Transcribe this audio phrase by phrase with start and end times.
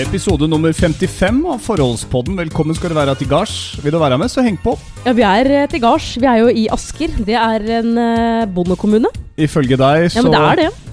[0.00, 2.36] Episode nummer 55 av Forholdspodden.
[2.38, 3.54] Velkommen skal du være til gards.
[3.82, 4.76] Vil du være med, så heng på.
[5.04, 6.12] Ja, Vi er eh, til gards.
[6.16, 7.12] Vi er jo i Asker.
[7.26, 9.10] Det er en eh, bondekommune.
[9.36, 10.89] Ifølge deg så Ja, men det er det.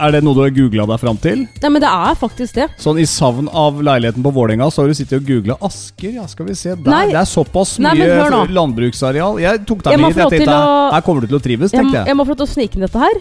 [0.00, 1.42] Er det noe du har googla deg fram til.
[1.62, 2.68] Nei, men det er faktisk det.
[2.78, 6.10] Sånn i savn av leiligheten på Vålerenga, så har du sittet og googla Asker.
[6.14, 6.90] Ja, skal vi se der.
[6.90, 7.06] Nei.
[7.12, 9.40] Det er såpass Nei, mye landbruksareal.
[9.42, 10.22] Jeg tok deg må med hit.
[10.24, 12.06] Jeg tenkte å- her kommer du til å trives, tenkte jeg.
[12.06, 13.20] jeg må få lov til å snike inn dette her.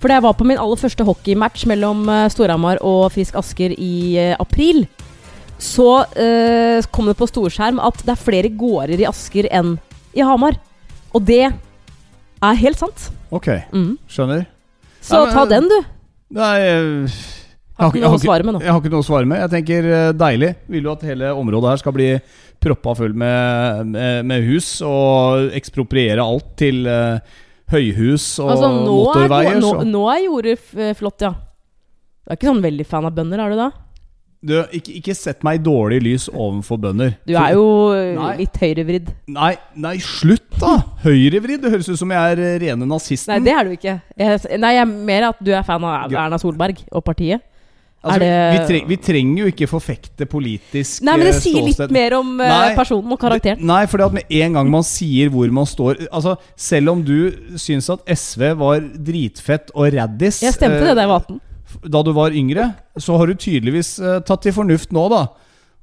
[0.00, 4.16] For jeg var på min aller første hockeymatch mellom eh, Storhamar og Frisk Asker i
[4.16, 4.86] eh, april,
[5.60, 9.74] så eh, kom det på storskjerm at det er flere gårder i Asker enn
[10.16, 10.56] i Hamar.
[11.12, 13.10] Og det er helt sant.
[13.30, 13.98] Ok, Mm.
[14.08, 14.46] skjønner.
[15.02, 15.84] Så Nei, men- ta den, du.
[16.30, 17.08] Nei, jeg
[17.80, 18.62] Har ikke noe å svare med nå.
[18.62, 19.40] Jeg har ikke noe å svare med.
[19.40, 20.50] Jeg tenker eh, deilig.
[20.70, 22.08] Vil jo at hele området her skal bli
[22.60, 27.16] proppa full med, med, med hus, og ekspropriere alt til uh,
[27.72, 29.60] høyhus og Altså, nå, er, motorveier.
[29.64, 30.58] nå, nå er jordet
[30.98, 31.32] flott, ja.
[31.32, 33.70] Du er ikke sånn veldig fan av bønder, er du da?
[34.40, 37.10] Du, ikke, ikke sett meg i dårlig lys overfor bønder.
[37.28, 37.64] Du er jo
[38.16, 38.30] Nei.
[38.38, 39.10] litt høyrevridd.
[39.36, 40.78] Nei, nei, slutt, da!
[41.02, 41.60] Høyrevridd.
[41.60, 43.34] Det høres ut som jeg er eh, rene nazisten.
[43.34, 43.98] Nei, det er du ikke.
[44.16, 47.44] Jeg, nei, jeg er mer at du er fan av Erna Solberg og partiet.
[48.00, 51.68] altså, det- vi, treng, vi trenger jo ikke forfekte politisk Nei, men det sier sier
[51.68, 52.72] litt mer om eh, Nei.
[52.80, 53.60] personen og karakteren.
[53.60, 57.28] Nei, for med en gang man sier hvor man står Altså, Selv om du
[57.60, 61.40] syns at SV var dritfett og raddis Jeg stemte eh, det da jeg var 18.
[61.88, 65.26] da du var yngre, så har du tydeligvis eh, tatt til fornuft nå, da.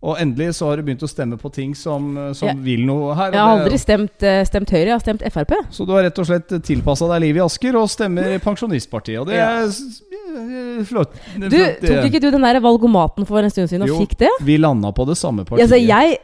[0.07, 2.83] Og endelig så har du begynt å stemme på ting som, eh, som Jeg- vil
[2.85, 3.31] noe her.
[3.33, 5.53] Jeg har aldri stemt, eh, stemt Høyre, jeg har stemt Frp.
[5.73, 9.19] Så du har rett og slett tilpassa deg livet i Asker og stemmer Pensjonistpartiet.
[9.21, 9.49] Og det Ja.
[9.65, 11.13] er flott.
[11.39, 14.29] Du, Tok ikke du den der valgomaten for en stund siden og Jo, fikk det?
[14.41, 15.65] Vi landa på det samme partiet.
[15.65, 16.17] Altså, jeg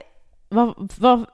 [0.53, 1.25] hva, hva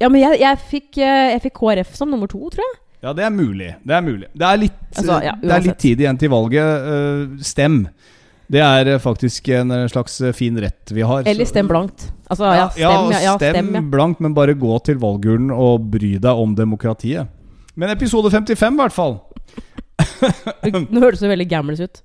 [0.00, 2.78] Ja, men jeg, jeg, fikk, jeg fikk KrF som nummer to, tror jeg.
[3.02, 3.72] Ja, det er mulig.
[3.82, 4.28] Det er mulig.
[4.30, 6.90] Det er litt, Altså, ja, det er litt tid igjen til valget.
[6.92, 7.80] Eh, Stem.
[8.52, 11.24] Det er eh, faktisk en eh, slags fin rett vi har.
[11.26, 12.10] Eller stem blankt.
[12.30, 16.42] Altså, ja, stem, ja, stem stem, blankt, men bare gå til valgurnen og bry deg
[16.44, 17.30] om demokratiet.
[17.74, 19.18] Men episode 55, i hvert fall.
[20.92, 22.02] Nå høres det veldig gamlis ut.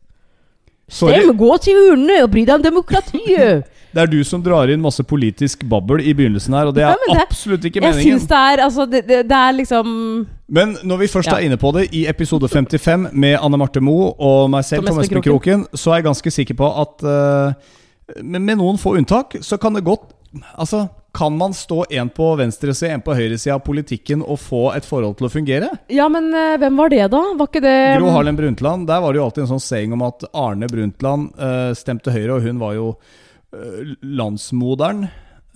[0.87, 3.67] Sorry, Stem, gå til urnene og bry deg om demokratiet!
[3.93, 6.95] Det er du som drar inn masse politisk babbel i begynnelsen her, og det er
[7.07, 8.19] ja, absolutt ikke Jeg meningen.
[8.19, 9.87] syns det er Altså, det, det, det er liksom
[10.49, 11.37] Men når vi først Ja.
[11.39, 14.99] er inne på det, i episode 55 med Anne Marte Moe og meg selv, Tom
[14.99, 17.53] Espen Kroken, så er jeg ganske sikker på at uh,
[18.23, 20.13] med, med noen få unntak, så kan det godt
[20.59, 24.85] Altså, kan man stå en på venstresida, en på høyresida av politikken og få et
[24.85, 25.69] forhold til å fungere?
[25.89, 27.21] Ja, men eh, hvem var det, da?
[27.39, 30.03] Var ikke det Gro Harlem Brundtland, der var det jo alltid en sånn saying om
[30.05, 32.91] at Arne Brundtland uh, stemte Høyre, og hun var jo
[34.03, 35.07] landsmoderen.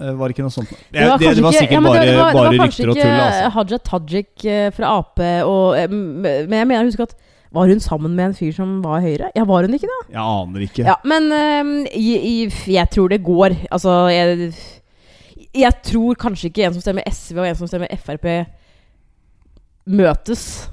[0.02, 0.70] Eh, var det ikke noe sånt?
[0.72, 2.90] Det, det, kanskje det var ikke- sikkert ja, bare, det var, bare det var rykter
[2.90, 3.04] og tull.
[3.04, 3.50] ikke Altså.
[3.58, 7.16] Haja Tajik eh, fra Ap og eh, Men jeg mener å huske at
[7.52, 9.28] Var hun sammen med en fyr som var Høyre?
[9.36, 10.00] Ja, var hun ikke det?
[10.14, 10.86] Jeg aner ikke.
[10.88, 13.58] Ja, men eh, i, jeg tror det går.
[13.70, 14.54] Altså jeg,
[15.60, 18.30] jeg tror kanskje ikke en som stemmer SV og en som stemmer Frp
[19.92, 20.70] møtes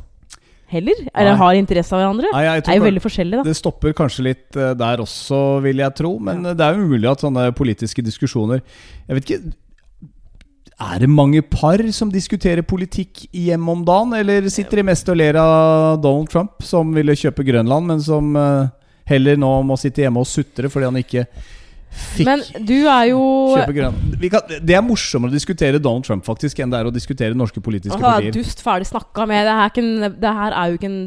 [0.73, 0.99] heller.
[1.13, 1.39] Eller Nei.
[1.43, 2.33] har interesse av hverandre.
[2.35, 3.47] Nei, jeg tror er jo veldig forskjellig, da.
[3.49, 6.13] Det stopper kanskje litt eh, der også, vil jeg tro.
[6.29, 6.57] Men ja.
[6.59, 9.41] det er jo umulig at sånne politiske diskusjoner Jeg vet ikke
[10.89, 14.17] Er det mange par som diskuterer politikk hjemme om dagen?
[14.19, 18.37] Eller sitter de mest og ler av Donald Trump, som ville kjøpe Grønland, men som
[18.37, 18.69] eh,
[19.09, 21.25] heller nå må sitte hjemme og sutre fordi han ikke
[21.91, 23.23] fikk Men du er jo?
[24.21, 27.35] Vi kan, det er morsommere å diskutere Donald Trump faktisk enn det er å diskutere
[27.35, 28.33] norske politiske Altså, partier.
[28.37, 29.47] dust ferdig snakka med.
[29.47, 31.03] Det her, er ikke det her er jo ikke en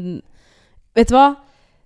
[0.92, 1.30] Vet du hva?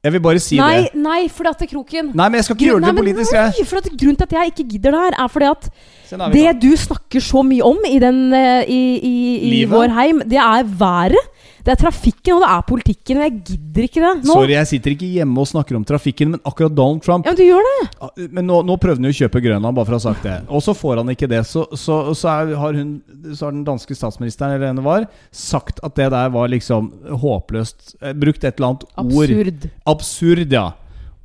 [0.06, 1.00] Jeg vil bare si nei, det.
[1.02, 3.64] nei, fordi at det kroken Nei, men jeg skal ikke gjøre det Nei, politisk nei,
[3.66, 5.70] for at Grunnen til at jeg ikke gidder det her, er fordi at
[6.14, 9.14] er det du snakker så mye om i, den, eh, i, i,
[9.62, 11.18] i vår heim, det er været.
[11.66, 13.18] Det er trafikken, og det er politikken.
[13.18, 14.10] Og jeg gidder ikke det.
[14.22, 17.32] Nå, Sorry, jeg sitter ikke hjemme og snakker om trafikken, men akkurat Donald Trump Ja,
[17.34, 17.88] men du gjør det.
[17.98, 20.22] Ah, Men nå, nå prøvde han jo å kjøpe Grønland, bare for å ha sagt
[20.28, 20.36] det.
[20.46, 21.42] Og så får han ikke det.
[21.50, 22.94] Så, så, så, er, har hun,
[23.32, 26.92] så har den danske statsministeren eller henne var, sagt at det der var liksom
[27.26, 27.96] håpløst.
[27.98, 29.34] Eh, Brukt et eller annet ord.
[29.34, 29.70] Absurd.
[29.90, 30.68] Absurd, ja.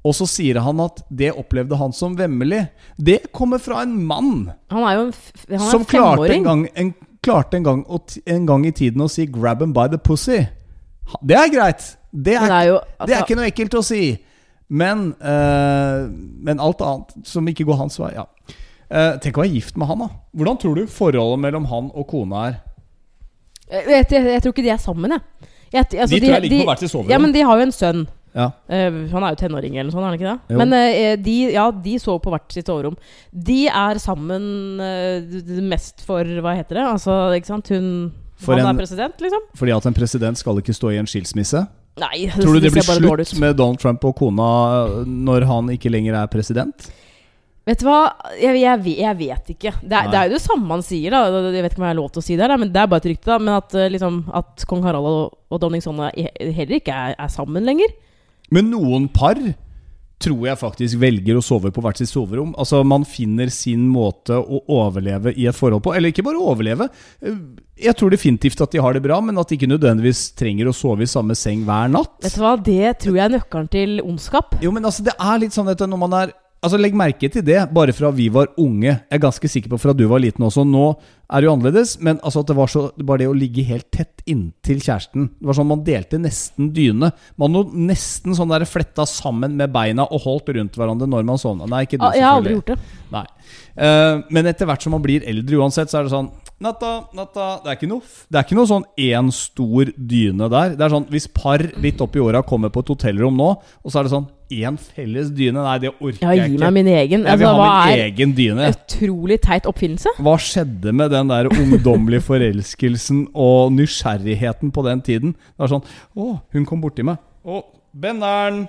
[0.02, 2.64] Og så sier han at det opplevde han som vemmelig.
[2.98, 5.12] Det kommer fra en mann Han er jo en,
[5.52, 7.86] han er som en klarte en, gang, en, klarte en, gang,
[8.26, 10.48] en gang i tiden å si 'grab him by the pussy'.
[11.22, 11.98] Det er greit.
[12.12, 14.02] Det er, er jo det er altså, ikke noe ekkelt å si.
[14.72, 16.08] Men, uh,
[16.44, 18.26] men alt annet som ikke går hans vei, ja.
[18.92, 20.08] Uh, tenk å være gift med han, da.
[20.36, 22.60] Hvordan tror du forholdet mellom han og kona er?
[23.72, 25.48] jeg, jeg, jeg tror ikke de er sammen, jeg.
[25.72, 27.12] jeg altså, De tror jeg ligger på hvert sitt soverom.
[27.12, 28.02] Ja, men de har jo en sønn.
[28.38, 28.46] Ja.
[28.72, 30.54] Uh, han er jo tenåring eller noe sånt, er han ikke det?
[30.56, 30.60] Jo.
[30.62, 32.96] Men uh, de, ja, de sover på hvert sitt soverom.
[33.32, 34.48] De er sammen
[34.80, 36.86] d- mest for Hva heter det?
[36.94, 37.68] Altså, ikke sant?
[37.76, 37.92] Hun
[38.42, 39.44] For Han en- er president, liksom?
[39.60, 41.66] Fordi at en president skal ikke stå i en skilsmisse.
[42.00, 44.46] Nei, Tror du det blir bare dårlig slutt med Donald Trump og kona
[45.06, 46.88] når han ikke lenger er president?
[47.68, 47.98] Vet du hva,
[48.42, 49.74] jeg, jeg, jeg vet ikke.
[49.84, 51.20] Det er, det er jo det samme han sier, da.
[51.52, 52.88] Jeg vet ikke om jeg har lov til å si det, da, men det er
[52.90, 53.28] bare et rykte.
[53.30, 57.30] da Men at, liksom, at kong Harald og, og dronning Sonja heller ikke er, er
[57.30, 57.94] sammen lenger.
[58.52, 59.40] Men noen par
[60.22, 62.52] tror jeg faktisk velger å sove på hvert sitt soverom.
[62.62, 65.96] Altså Man finner sin måte å overleve i et forhold på.
[65.98, 66.90] Eller ikke bare overleve.
[67.26, 67.40] Eh,
[67.82, 70.76] Jeg tror definitivt at de har det bra, men at de ikke nødvendigvis trenger å
[70.78, 72.14] sove i samme seng hver natt.
[72.22, 74.54] Vet du hva, Det tror jeg er nøkkelen til ondskap.
[74.62, 77.42] Jo, men altså, det er litt sånn at når man er Altså, Legg merke til
[77.42, 78.92] det, bare fra vi var unge.
[78.92, 80.62] Jeg er ganske sikker på fra du var liten også.
[80.62, 83.64] Nå er det jo annerledes, men altså at det var så Bare det å ligge
[83.66, 85.32] helt tett inntil kjæresten.
[85.40, 87.10] Det var sånn Man delte nesten dyne.
[87.42, 91.42] Man lå nesten sånn der fletta sammen med beina og holdt rundt hverandre når man
[91.42, 91.66] sovna.
[91.66, 92.22] Nei, ikke du, selvfølgelig.
[92.22, 92.78] Jeg har aldri gjort det.
[93.16, 93.26] Nei.
[93.88, 96.30] Eh, men etter hvert som man blir eldre uansett, så er det sånn
[96.62, 100.76] Natta, natta Det er ikke noe, det er ikke noe sånn én stor dyne der.
[100.78, 103.48] Det er sånn Hvis par litt opp i åra kommer på et hotellrom nå,
[103.82, 106.64] og så er det sånn én felles dyne Nei, det orker Ja, jeg gi ikke.
[106.68, 107.26] meg min egen.
[107.26, 108.70] Jeg vil Altså, ha min egen dyne.
[108.76, 110.14] utrolig teit oppfinnelse?
[110.20, 115.34] Hva skjedde med den der ungdommelige forelskelsen og nysgjerrigheten på den tiden?
[115.56, 115.86] Det var sånn
[116.16, 117.18] Å, hun kom borti meg.
[117.48, 118.68] Å, Benneren!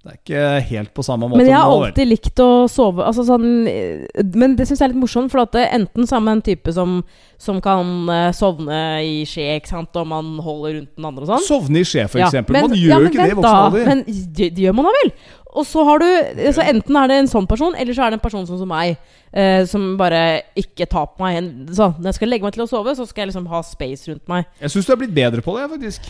[0.00, 3.20] Det er ikke helt på samme måte Men jeg har alltid likt å sove altså
[3.28, 6.38] sånn, eh, Men det syns jeg er litt morsomt, for at enten så er man
[6.38, 7.02] en type som,
[7.36, 11.32] som kan eh, sovne i skje, ikke sant, og man holder rundt den andre og
[11.34, 11.44] sånn.
[11.44, 12.56] Sovne i skje, for Ja, eksempel.
[12.56, 13.84] men- Man gjør jo ja, ikke det i voksen alder.
[13.90, 15.12] Men det, det gjør man da vel?
[15.50, 16.06] Og så har du
[16.54, 18.68] Så Enten er det en sånn person, eller så er det en person som, som
[18.70, 18.96] meg.
[19.34, 22.64] Eh, som bare ikke tar på meg en så, Når jeg skal legge meg til
[22.64, 24.46] å sove, så skal jeg liksom ha space rundt meg.
[24.62, 26.08] Jeg syns du er blitt bedre på det, faktisk.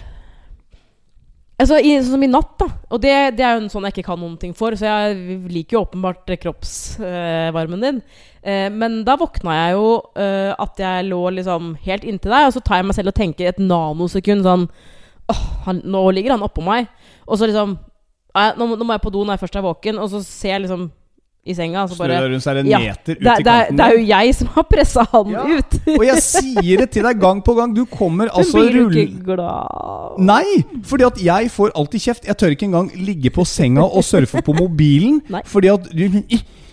[1.60, 2.66] Altså, i, sånn som i natt, da.
[2.88, 4.72] Og det, det er jo en sånn jeg ikke kan noen ting for.
[4.78, 7.98] Så jeg liker jo åpenbart kroppsvarmen din.
[8.40, 12.56] Eh, men da våkna jeg jo eh, at jeg lå liksom helt inntil deg, og
[12.56, 14.66] så tar jeg meg selv og tenker et nanosekund sånn
[15.30, 16.88] Åh, han, nå ligger han oppå meg.
[17.28, 17.76] Og så liksom
[18.58, 20.64] nå, nå må jeg på do når jeg først er våken, og så ser jeg
[20.64, 20.88] liksom
[21.46, 23.34] i senga, Altså bare, Snur deg rundt, så er det en Ja, meter ut det,
[23.40, 23.76] i kanten.
[23.76, 25.76] det er jo jeg som har pressa han Ja, ut.
[25.96, 27.74] Og jeg sier det til deg gang på gang.
[27.74, 30.18] Du kommer Men altså blir du ikke glad?
[30.18, 30.44] Nei,
[30.84, 32.26] fordi at jeg får alltid kjeft.
[32.28, 35.22] Jeg tør ikke engang ligge på senga og surfe på mobilen.
[35.54, 36.22] Fordi at du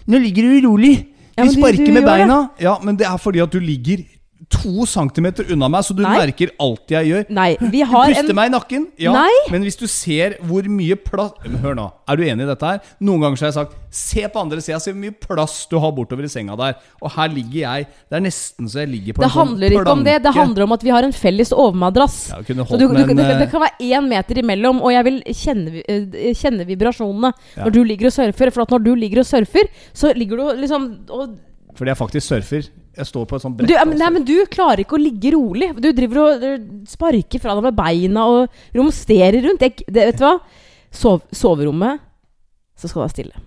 [0.07, 1.07] Nå ligger du urolig.
[1.37, 2.49] Ja, du- sparker du med beina.
[2.59, 4.03] Ja, men det er fordi at du ligger
[4.49, 6.13] to centimeter unna meg, så du Nei.
[6.21, 7.23] merker alt jeg gjør.
[7.35, 9.33] Nei, vi Du har puster en meg i nakken, ja, Nei.
[9.51, 12.79] men hvis du ser hvor mye plass Hør nå, er du enig i dette her?
[13.03, 15.75] Noen ganger så har jeg sagt Se på andre sida, se hvor mye plass du
[15.81, 16.75] har bortover i senga der.
[17.01, 17.87] Og her ligger jeg.
[18.11, 20.33] Det er nesten så jeg ligger på Det en sånn handler ikke om det, det
[20.35, 22.17] handler om at vi har en felles overmadrass.
[22.35, 25.07] Ja, du, du, med en, det, det eh, kan være én meter imellom, og jeg
[25.07, 27.65] vil kjenne, eh, kjenne vibrasjonene Ja.
[27.65, 28.53] når du ligger og surfer.
[28.53, 31.37] For når du ligger og surfer, så ligger du liksom og
[31.77, 32.69] Fordi jeg faktisk surfer.
[32.97, 33.87] Jeg står på et sånt du, brett.
[33.87, 35.69] men, nei, men du klarer ikke å ligge rolig.
[35.77, 39.65] Du driver og du sparker fra deg med beina og romsterer rundt.
[39.65, 40.35] Jeg, det, vet du hva?
[40.97, 42.01] Sov, soverommet,
[42.77, 43.41] så skal det være stille.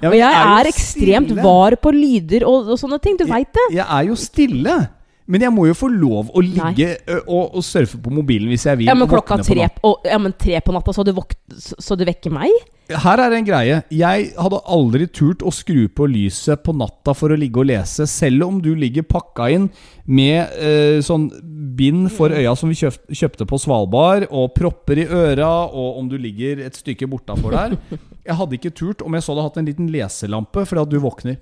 [0.00, 1.44] Ja, Og jeg er, er ekstremt stille.
[1.44, 3.18] var på lyder og, og sånne ting.
[3.20, 3.68] Du veit det.
[3.76, 4.78] Jeg er jo stille.
[5.24, 6.90] Men jeg må jo få lov å ligge
[7.22, 8.90] og, og surfe på mobilen hvis jeg vil.
[8.90, 12.04] Ja, men klokka tre på ja, men tre på natta, så du, våk, så du
[12.04, 12.52] vekker meg?
[12.84, 13.76] Her er en greie.
[13.96, 18.04] Jeg hadde aldri turt å skru på lyset på natta for å ligge og lese,
[18.10, 19.70] selv om du ligger pakka inn
[20.04, 21.30] med eh, sånn
[21.78, 26.10] bind for øya som vi kjøpt, kjøpte på Svalbard, og propper i øra, og om
[26.12, 27.78] du ligger et stykke bortafor der.
[28.24, 31.00] Jeg hadde ikke turt om jeg så hadde hatt en liten leselampe fordi at du
[31.00, 31.40] våkner.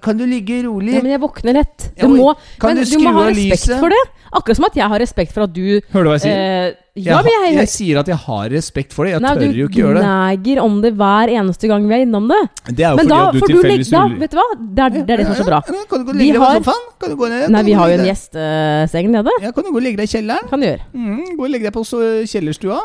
[0.00, 0.94] Kan du ligge rolig?
[0.96, 1.90] Ja, men jeg våkner lett.
[1.98, 2.30] Ja, Du men må,
[2.64, 3.98] men du du må ha respekt for det.
[4.36, 6.32] Akkurat som at jeg har respekt for at du Hører du hva jeg sier?
[6.36, 9.12] eh, jeg, Ja, men jeg, jeg sier at jeg har respekt for det.
[9.14, 10.02] Jeg Nei, tør jo ikke gjøre det.
[10.02, 12.40] Du gnager om det hver eneste gang vi er innom det.
[12.72, 14.36] Det er jo Men fordi da at du får du legge tilfeldigvis da, Vet du
[14.40, 14.46] hva?
[14.58, 15.60] Det er, det er det som er så bra.
[15.68, 16.84] Kan du gå og legge deg på sofaen?
[17.04, 17.46] Kan du gå ned?
[17.56, 19.36] Nei, vi har jo en gjesteseng nede.
[19.44, 20.48] Ja, kan du gå og legge deg i kjelleren?
[20.50, 20.88] Kan du gjøre.
[20.96, 22.80] Mm, gå og legge deg på så- kjellerstua.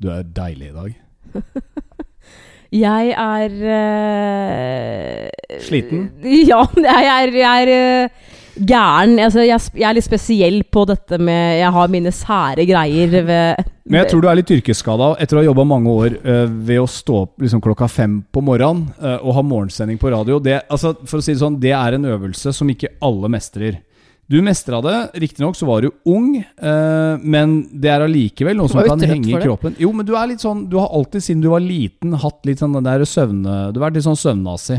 [0.00, 0.94] Du er deilig i dag.
[2.70, 6.04] Jeg er eh, Sliten?
[6.50, 9.16] Ja, jeg er, jeg er eh, gæren.
[9.18, 13.66] Altså, jeg, jeg er litt spesiell på dette med Jeg har mine sære greier ved
[13.90, 16.82] Men jeg tror du er litt yrkesskada etter å ha jobba mange år eh, ved
[16.84, 18.86] å stå opp liksom klokka fem på morgenen
[19.18, 20.38] og ha morgensending på radio.
[20.38, 23.80] Det, altså, for å si det sånn, det er en øvelse som ikke alle mestrer.
[24.30, 24.96] Du mestra det.
[25.24, 29.40] Riktignok så var du ung, eh, men det er allikevel noe som kan henge i
[29.42, 29.74] kroppen.
[29.82, 32.62] Jo, men du er litt sånn Du har alltid siden du var liten hatt litt
[32.62, 33.56] sånn den der søvne...
[33.74, 34.78] Du har vært litt sånn søvnnazi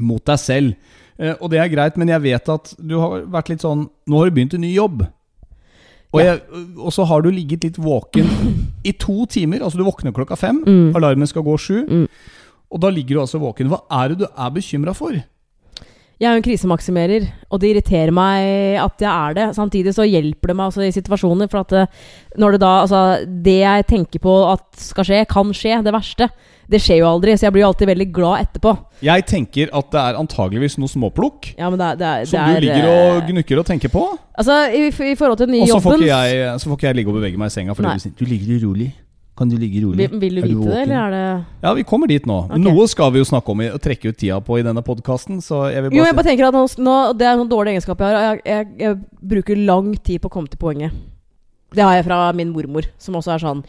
[0.00, 0.94] mot deg selv.
[1.18, 4.20] Eh, og det er greit, men jeg vet at du har vært litt sånn Nå
[4.22, 5.02] har du begynt en ny jobb.
[6.12, 6.40] Og, jeg,
[6.76, 8.26] og så har du ligget litt våken
[8.84, 9.62] i to timer.
[9.64, 10.94] Altså du våkner klokka fem, Mm.
[10.98, 11.78] alarmen skal gå sju.
[11.88, 12.06] Mm.
[12.72, 13.68] Og da ligger du altså våken.
[13.72, 15.16] Hva er det du er bekymra for?
[16.22, 19.46] Jeg er jo en krisemaksimerer, og det irriterer meg at jeg er det.
[19.56, 21.82] Samtidig så hjelper det meg også i situasjoner, for at det,
[22.38, 25.80] når det da Altså, det jeg tenker på at skal skje, kan skje.
[25.82, 26.28] Det verste.
[26.70, 28.72] Det skjer jo aldri, så jeg blir jo alltid veldig glad etterpå.
[29.02, 32.38] Jeg tenker at det er antageligvis noe småplukk Ja, men det er, det er, som
[32.46, 34.04] er du ligger eh, og gnukker og tenker på.
[34.38, 37.18] Altså, i, i forhold til den nye jobben Og så får ikke jeg ligge og
[37.18, 38.92] bevege meg i senga du sier Du ligger urolig.
[39.38, 40.10] Kan du ligge rolig?
[40.10, 42.36] vil, vil du Er du vite det, eller er det Ja, vi kommer dit nå.
[42.50, 42.60] Okay.
[42.60, 45.40] Noe skal vi jo snakke om i, og trekke ut tida på i denne podkasten,
[45.40, 47.72] så jeg vil bare Jo, jeg bare tenker at nå, nå, Det er en dårlig
[47.76, 48.20] egenskap jeg har.
[48.28, 49.00] Jeg, jeg, jeg
[49.32, 50.92] bruker lang tid på å komme til poenget.
[51.72, 53.62] Det har jeg fra min mormor, som også er sånn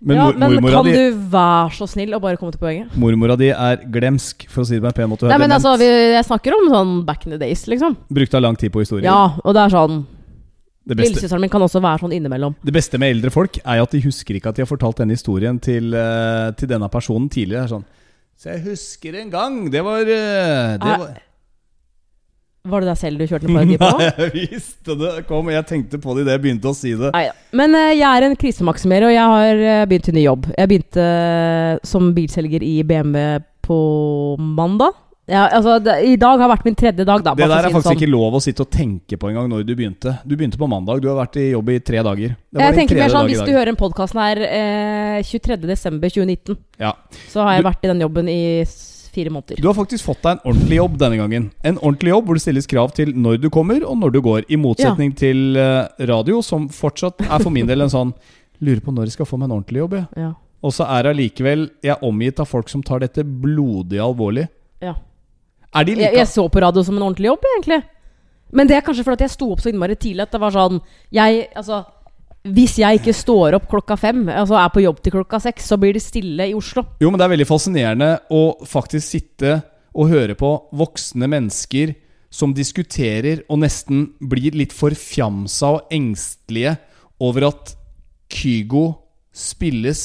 [0.00, 2.96] Men, Ja, men kan di, du være så snill og bare komme til poenget?
[2.96, 5.28] mormora di er glemsk, for å si det på en pen måte.
[5.28, 8.00] Nei, men altså, vi, Jeg snakker om sånn back in the days, liksom.
[8.10, 9.06] Brukte lang tid på historier.
[9.06, 10.02] Ja, og det er sånn
[10.88, 12.54] Lillesøsteren min kan også være sånn innimellom.
[12.64, 14.98] det beste med eldre folk er jo at de husker ikke at de har fortalt
[14.98, 17.64] denne historien til, eh, til denne personen tidligere.
[17.64, 17.84] Er Sånn
[18.36, 21.20] Så jeg husker en gang Det var eh, Det Er- var
[22.64, 23.90] Var det deg selv du kjørte poenget på?
[23.98, 25.48] Nei, jeg visste det kom.
[25.50, 27.08] Jeg tenkte på det idet jeg begynte å si det.
[27.12, 27.32] Nei ja.
[27.58, 30.46] Men eh, jeg er en krisemaksimerer, og jeg har begynt i ny jobb.
[30.58, 31.06] Jeg begynte
[31.86, 33.78] som bilselger i BMW på
[34.38, 34.94] mandag.
[35.32, 37.32] Ja, altså, det, I dag har vært min tredje dag, da.
[37.38, 37.98] Det der er si faktisk sånn.
[38.02, 40.12] ikke lov å sitte og tenke på engang når du begynte.
[40.28, 41.00] Du begynte på mandag.
[41.00, 42.34] Du har vært i jobb i tre dager.
[42.36, 46.92] Det var Jeg tenker mer sånn, Hvis du hører en podkast her eh, 23.12.2019, Ja.
[47.32, 48.64] så har jeg Du- vært i den jobben i
[49.12, 49.56] fire måneder.
[49.60, 51.50] Du har faktisk fått deg en ordentlig jobb denne gangen.
[51.64, 54.44] En ordentlig jobb hvor det stilles krav til når du kommer og når du går.
[54.48, 58.12] I motsetning til eh, radio, som fortsatt er for min del en sånn
[58.62, 60.06] Lurer på når jeg skal få meg en ordentlig jobb, jeg.
[60.16, 60.34] Ja.
[60.62, 64.44] Og så er allikevel jeg er omgitt av folk som tar dette blodig alvorlig.
[65.72, 67.80] De Jeg, like jeg så på radio som en ordentlig jobb, egentlig.
[68.52, 70.76] Men det er kanskje fordi jeg sto opp så innmari tidlig at det var sånn
[71.14, 71.78] Jeg, altså
[72.44, 75.78] Hvis jeg ikke står opp klokka fem, altså er på jobb til klokka seks, så
[75.80, 76.84] blir det stille i Oslo.
[77.00, 79.60] Jo, men det er veldig fascinerende å faktisk sitte
[79.92, 81.94] og høre på voksne mennesker
[82.32, 86.74] som diskuterer og nesten blir litt forfjamsa og engstelige
[87.22, 87.74] over at
[88.32, 88.86] Kygo
[89.32, 90.02] spilles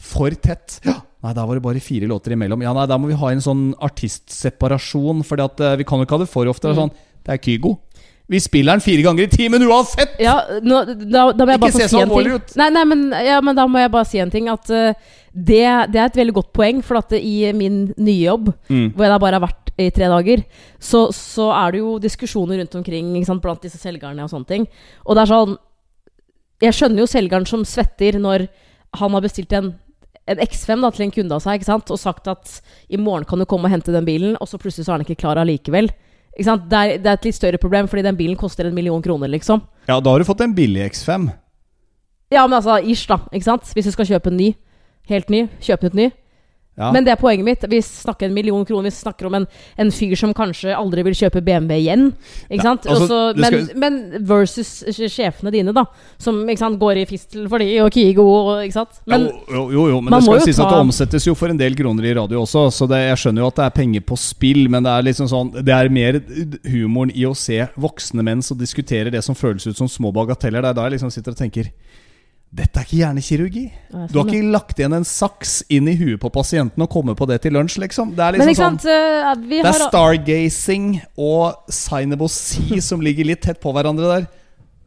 [0.00, 0.80] for tett.
[0.84, 0.98] Ja.
[1.24, 2.60] Nei, der var det bare fire låter imellom.
[2.62, 5.40] Ja, nei, Der må vi ha en sånn artistseparasjon, for
[5.78, 6.68] vi kan jo ikke ha det for ofte.
[6.68, 6.82] Det er Mm.
[6.90, 7.78] sånn, det er Kygo.
[8.26, 10.16] Vi spiller den fire ganger i timen uansett!
[10.18, 10.78] Ja, nå,
[11.10, 12.56] da, da må jeg Ikke se så alvorlig ut.
[12.56, 14.48] Nei, nei, men, ja, men da må jeg bare si en ting.
[14.48, 14.94] At uh,
[15.34, 18.92] det, det er et veldig godt poeng, for at i min nye jobb, Mm.
[18.94, 20.44] hvor jeg da bare har vært i tre dager,
[20.80, 24.66] så, så er det jo diskusjoner rundt omkring sant, blant disse selgerne og sånne ting.
[25.06, 25.56] Og det er sånn
[26.62, 28.48] Jeg skjønner jo selgeren som svetter når
[28.94, 29.74] han har bestilt en
[30.26, 31.92] en X5 da, til en kunde av seg ikke sant?
[31.92, 34.86] og sagt at i morgen kan du komme og hente den bilen, og så plutselig
[34.86, 35.90] så er den ikke klar allikevel.
[36.34, 36.66] Ikke sant?
[36.70, 39.30] Det, er, det er et litt større problem, fordi den bilen koster en million kroner,
[39.30, 39.62] liksom.
[39.86, 41.28] Ja, da har du fått en billig X5.
[42.32, 43.20] Ja, men altså ish, da.
[43.30, 43.68] Ikke sant?
[43.76, 44.50] Hvis du skal kjøpe en ny.
[45.10, 45.44] Helt ny.
[45.62, 46.08] Kjøpe nytt ny.
[46.76, 46.88] Ja.
[46.90, 47.64] Men det er poenget mitt.
[47.70, 48.88] Vi snakker en million kroner.
[48.90, 49.44] Vi snakker om en,
[49.78, 52.08] en fyr som kanskje aldri vil kjøpe BMW igjen.
[52.48, 52.86] Ikke Ja, sant?
[52.90, 54.72] altså, Også, men, skal- men versus
[55.14, 55.84] sjefene dine, da.
[56.18, 58.98] Som ikke sant, går i fistel for de, og Kigo og Ikke sant?
[59.06, 61.60] Men jo, jo, jo, men det skal jo sies at det omsettes jo for en
[61.62, 64.18] del kroner i radio også, så det, jeg skjønner jo at det er penger på
[64.18, 66.18] spill, men det er liksom sånn Det er mer
[66.66, 70.62] humoren i å se voksne menn som diskuterer det som føles ut som små bagateller.
[70.64, 71.70] Det er da jeg liksom sitter og tenker
[72.54, 73.62] Dette er ikke hjernekirurgi.
[73.66, 76.90] Ja, Du har sånn, ikke lagt igjen en saks inn i huet på pasienten og
[76.92, 78.12] kommet på det til lunsj, liksom.
[78.14, 80.86] Det er liksom sant, sånn eh, Det er stargazing
[81.18, 84.28] og signable sea som ligger litt tett på hverandre der.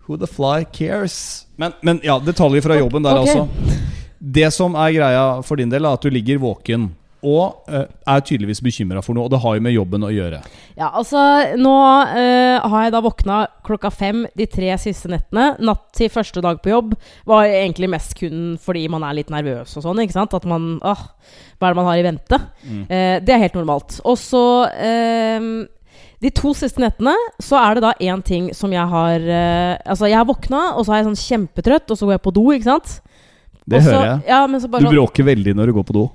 [0.07, 1.47] Who the fly cares?
[1.59, 3.35] Men, men ja, detaljer fra jobben der, okay.
[3.35, 3.83] altså.
[4.17, 6.87] Det som er greia for din del, er at du ligger våken.
[7.25, 10.41] Og eh, er tydeligvis bekymra for noe, og det har jo med jobben å gjøre.
[10.77, 11.21] Ja, altså
[11.57, 15.55] Nå uh, har jeg da våkna klokka fem de tre siste nettene.
[15.57, 16.93] Natt til første dag på jobb
[17.29, 20.03] var egentlig mest kun fordi man er litt nervøs og sånn.
[20.03, 20.35] ikke sant?
[20.37, 21.07] At man åh,
[21.57, 22.39] Hva er det man har i vente?
[22.85, 23.97] Eh, det er helt normalt.
[24.05, 25.49] Og så uh,
[26.21, 30.17] De to siste nettene så er det da én ting som jeg har Altså, jeg
[30.17, 32.69] har våkna, og så er jeg sånn kjempetrøtt, og så går jeg på do, ikke
[32.69, 32.99] sant?
[33.67, 34.21] Det Også, hører jeg.
[34.29, 36.05] Ja, men så bare Du sånn, bråker veldig når du går på do.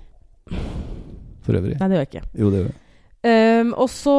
[1.42, 1.78] For øvrig.
[1.80, 2.24] Nei, det gjør jeg ikke.
[2.38, 2.78] Jo, det gjør jeg.
[3.62, 4.16] Um, og så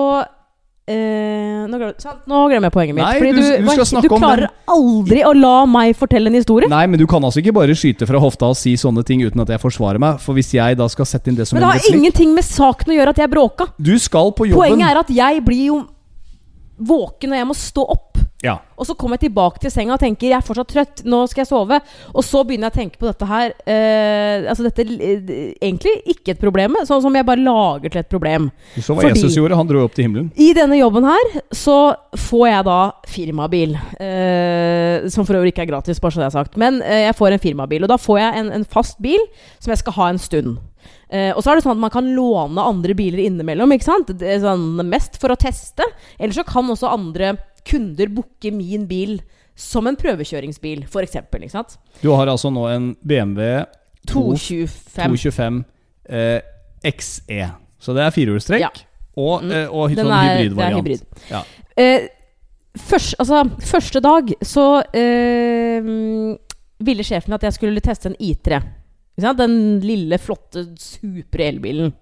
[0.88, 3.04] eh, nå, glemmer, nå glemmer jeg poenget mitt.
[3.04, 6.70] Nei, du- du du om klarer aldri å la meg fortelle en historie.
[6.72, 9.40] Nei, men du kan altså ikke bare skyte fra hofta og si sånne ting uten
[9.44, 10.20] at jeg forsvarer meg.
[10.24, 12.94] For hvis jeg da skal sette inn det som Men det har ingenting med saken
[12.94, 13.68] å gjøre at jeg bråka.
[13.80, 14.60] Du skal på jobben.
[14.60, 15.84] Poenget er at jeg blir jo
[16.80, 18.13] våken, og jeg må stå opp.
[18.44, 18.58] Ja.
[18.76, 21.44] Og så kommer jeg tilbake til senga og tenker jeg er fortsatt trøtt, nå skal
[21.44, 21.78] jeg sove.
[22.12, 26.34] Og så begynner jeg å tenke på dette her eh, Altså dette er egentlig ikke
[26.36, 28.50] et problem, sånn som jeg bare lager til et problem.
[28.76, 29.56] Du så hva Fordi- Jesus gjorde.
[29.56, 30.32] Han dro opp til himmelen.
[30.36, 31.78] I denne jobben her så
[32.20, 33.78] får jeg da firmabil.
[34.04, 36.60] Eh, som for øvrig ikke er gratis, bare så det er sagt.
[36.60, 37.88] Men eh, jeg får en firmabil.
[37.88, 39.24] Og da får jeg en, en fast bil
[39.64, 40.60] som jeg skal ha en stund.
[41.14, 43.72] Uh, og så er det sånn at man kan låne andre biler innimellom.
[43.76, 44.10] ikke sant?
[44.18, 45.86] Det sånn, mest for å teste.
[46.18, 47.36] Eller så kan også andre
[47.68, 49.20] kunder booke min bil
[49.56, 51.16] som en prøvekjøringsbil, f.eks.
[51.22, 51.78] Ikke sant?
[52.02, 53.64] Du har altså nå en BMW
[54.10, 54.96] 225.
[54.98, 55.64] 225
[56.10, 56.42] eh,
[56.90, 57.52] XE.
[57.80, 58.62] Så det er firehjulstrekk.
[58.66, 58.72] Ja.
[59.16, 59.52] Og, Mm.
[59.52, 60.58] eh, og sånn hybridvariant.
[60.58, 61.02] det er hybrid.
[61.30, 61.44] Ja.
[61.78, 62.08] Eh,
[62.78, 65.86] først, altså, første dag så eh,
[66.84, 68.58] ville sjefen at jeg skulle teste en I3.
[69.14, 69.38] Ikke sant?
[69.38, 69.56] Den
[69.86, 71.94] lille, flotte, supre elbilen.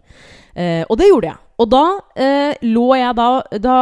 [0.56, 1.38] Eh, og det gjorde jeg.
[1.62, 1.82] Og da
[2.18, 3.28] eh, lå jeg da,
[3.62, 3.76] da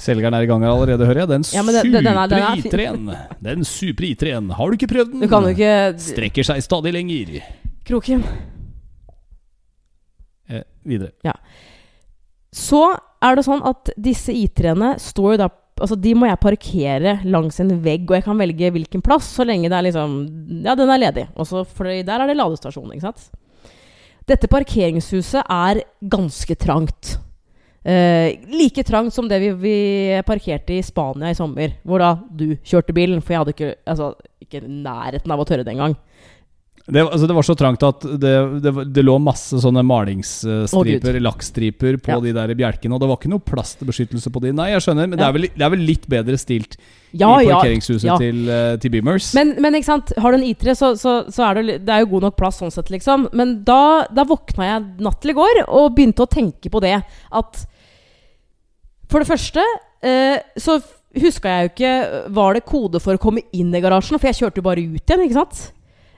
[0.00, 1.28] Selgeren er i gang allerede, hører jeg.
[1.28, 3.16] Den Ja, det- det- den er- den er supre I3-en.
[3.42, 4.50] Den supre I3-en.
[4.56, 5.20] Har du ikke prøvd den?
[5.20, 7.42] Du kan jo ikke Strekker seg stadig lenger.
[7.84, 8.24] Kroken.
[10.48, 11.12] Eh, videre.
[12.52, 12.80] Så
[13.22, 15.50] er det sånn at disse I3-ene står jo da
[15.80, 19.46] Altså De må jeg parkere langs en vegg, og jeg kan velge hvilken plass så
[19.48, 20.16] lenge det er liksom
[20.66, 21.28] Ja, den er ledig.
[21.36, 23.30] Og så for der er det ladestasjon, ikke sant.
[24.30, 25.82] Dette parkeringshuset er
[26.12, 27.16] ganske trangt.
[27.82, 29.76] Eh, like trangt som det vi, vi
[30.26, 33.22] parkerte i Spania i sommer, hvor da du kjørte bilen.
[33.24, 34.12] For jeg hadde ikke Altså,
[34.44, 35.96] ikke nærheten av å tørre det engang.
[36.90, 38.32] Det, altså, det var så trangt at det,
[38.64, 42.18] det, det lå masse sånne malingsstriper, malingsstriper, lakkstriper, på Ja.
[42.24, 44.52] de der bjelkene, og det var ikke noe plastbeskyttelse på de.
[44.56, 46.76] Nei, jeg skjønner, men det, er vel, det er vel litt bedre stilt
[47.12, 48.16] Ja, i parkeringshuset ja.
[48.20, 49.30] til, eh, til Beamers.
[49.38, 52.04] Men, men ikke sant, har du en I3, så, så, så er det, det er
[52.04, 53.28] jo god nok plass sånn sett, liksom.
[53.36, 56.96] Men da, da våkna jeg natt til i går og begynte å tenke på det
[57.00, 57.66] at
[59.10, 59.64] For det første
[60.06, 60.78] eh, så
[61.20, 61.92] huska jeg jo ikke
[62.36, 64.18] Var det kode for å komme inn i garasjen?
[64.20, 65.62] For jeg kjørte jo bare ut igjen, ikke sant?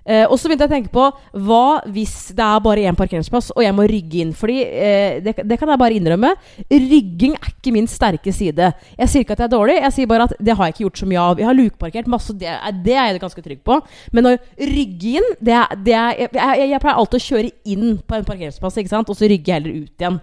[0.03, 1.05] Eh, og så begynte jeg å tenke på
[1.47, 4.33] hva hvis det er bare én parkeringsplass, og jeg må rygge inn?
[4.37, 6.33] Fordi eh, det, det kan jeg bare innrømme.
[6.73, 8.73] Rygging er ikke min sterke side.
[8.99, 10.87] Jeg sier ikke at jeg er dårlig, jeg sier bare at det har jeg ikke
[10.89, 11.43] gjort så mye av.
[11.43, 13.79] Jeg har lukeparkert masse, det det er jeg ganske trygg på.
[14.17, 18.19] Men å rygge inn det det jeg, jeg, jeg pleier alltid å kjøre inn på
[18.19, 19.11] en parkeringsplass, ikke sant?
[19.13, 20.21] og så rygge jeg heller ut igjen.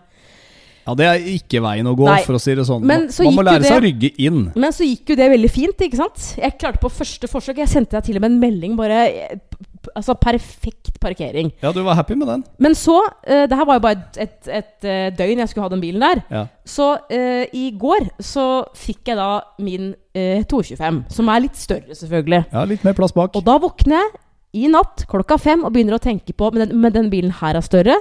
[0.89, 2.23] Ja, Det er ikke veien å gå, Nei.
[2.25, 2.81] for å si det sånn.
[2.81, 4.51] Man- Man må lære seg å rygge inn.
[4.55, 6.35] Men så gikk jo det veldig fint, ikke sant?
[6.41, 7.57] Jeg klarte på første forsøk.
[7.61, 9.39] Jeg sendte deg til og med en melding bare
[9.95, 11.53] Altså perfekt parkering.
[11.63, 12.43] Ja, du var happy med den.
[12.59, 15.63] Men så uh, Det her var jo bare et, et, et eh, døgn jeg skulle
[15.63, 16.21] ha den bilen der.
[16.29, 16.41] Ja.
[16.67, 19.29] Så uh, i går så fikk jeg da
[19.63, 22.41] min uh, 225, som er litt større, selvfølgelig.
[22.51, 23.35] ja, litt mer plass bak.
[23.39, 26.81] Og da våkner jeg i natt klokka fem og begynner å tenke på Men den,
[26.81, 27.95] men den bilen her er større,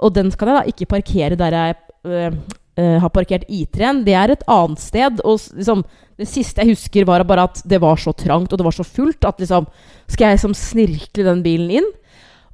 [0.00, 4.02] og den skal jeg da ikke parkere der jeg har parkert I3-en.
[4.06, 5.20] Det er et annet sted.
[5.24, 5.84] Og liksom,
[6.20, 8.86] det siste jeg husker, var bare at det var så trangt og det var så
[8.86, 9.68] fullt at liksom
[10.10, 11.86] Skal jeg liksom snirkle den bilen inn?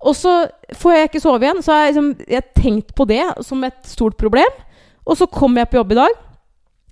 [0.00, 0.32] Og så
[0.80, 1.62] får jeg ikke sove igjen.
[1.64, 4.60] Så har jeg, liksom, jeg tenkt på det som et stort problem.
[5.04, 6.16] Og så kommer jeg på jobb i dag,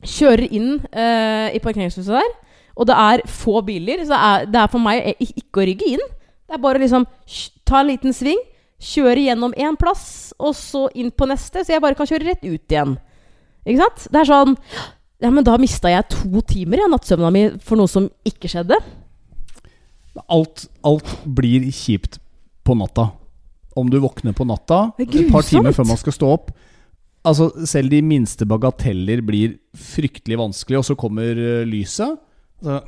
[0.08, 2.36] kjører inn eh, i parkeringshuset der.
[2.78, 5.88] Og det er få biler, så det er, det er for meg ikke å rygge
[5.96, 6.04] inn.
[6.48, 7.06] Det er bare liksom
[7.68, 8.38] ta en liten sving,
[8.78, 12.44] kjøre gjennom én plass, og så inn på neste, så jeg bare kan kjøre rett
[12.46, 12.94] ut igjen.
[13.66, 14.06] Ikke sant?
[14.12, 14.54] Det er sånn
[15.18, 18.78] Ja, men da mista jeg to timer i nattsøvna mi for noe som ikke skjedde.
[20.30, 22.20] Alt, alt blir kjipt
[22.62, 23.08] på natta.
[23.78, 26.52] Om du våkner på natta et par timer før man skal stå opp.
[27.26, 32.14] Altså, selv de minste bagateller blir fryktelig vanskelig, og så kommer eh, lyset.
[32.62, 32.78] Så,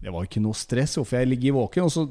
[0.00, 1.84] det var ikke noe stress, hvorfor jeg ligger våken.
[1.84, 2.06] Og så,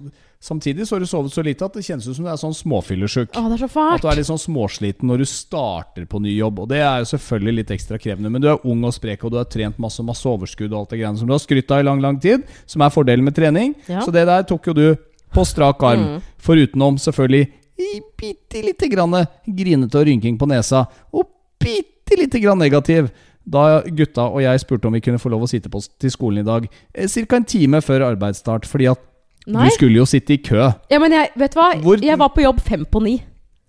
[0.46, 2.54] samtidig så har du sovet så lite at det kjennes ut som du er sånn
[2.54, 3.32] småfyllesjuk.
[3.34, 6.36] Å, det er så At du er litt sånn småsliten når du starter på ny
[6.36, 6.62] jobb.
[6.64, 9.34] Og det er jo selvfølgelig litt ekstra krevende, men du er ung og sprek, og
[9.34, 11.82] du har trent masse, masse overskudd og alt det greiene som du har skrytt av
[11.82, 13.74] i lang, lang tid, som er fordelen med trening.
[13.90, 14.04] Ja.
[14.06, 14.86] Så det der tok jo du
[15.34, 16.06] på strak arm.
[16.06, 16.30] Mm.
[16.46, 17.50] Forutenom selvfølgelig
[18.20, 20.86] bitte lite grann grinete og rynking på nesa.
[21.14, 21.26] Og
[21.62, 23.10] bitte lite grann negativ.
[23.46, 26.44] Da gutta og jeg spurte om vi kunne få lov å sitte på til skolen
[26.44, 27.36] i dag ca.
[27.36, 29.00] en time før arbeidsstart, fordi at
[29.48, 29.66] Nei.
[29.70, 30.72] du skulle jo sitte i kø.
[30.92, 31.72] Ja, men jeg, vet du hva?
[31.82, 33.24] Hvor- Jeg var på jobb fem på ni.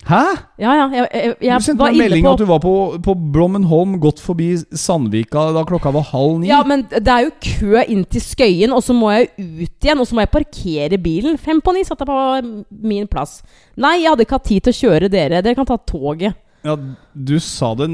[0.08, 0.20] Hæ?
[0.58, 0.84] Ja, ja.
[0.88, 4.20] Jeg, jeg, jeg du sendte meg melding på at du var på, på Blommenholm, gått
[4.20, 6.48] forbi Sandvika da klokka var halv ni.
[6.48, 10.00] Ja, men det er jo kø inn til Skøyen, og så må jeg ut igjen,
[10.00, 11.36] og så må jeg parkere bilen.
[11.38, 13.42] Fem på ni satt jeg på min plass.
[13.76, 15.42] Nei, jeg hadde ikke hatt tid til å kjøre dere.
[15.44, 16.34] Dere kan ta toget.
[16.64, 16.76] Ja,
[17.14, 17.90] du sa det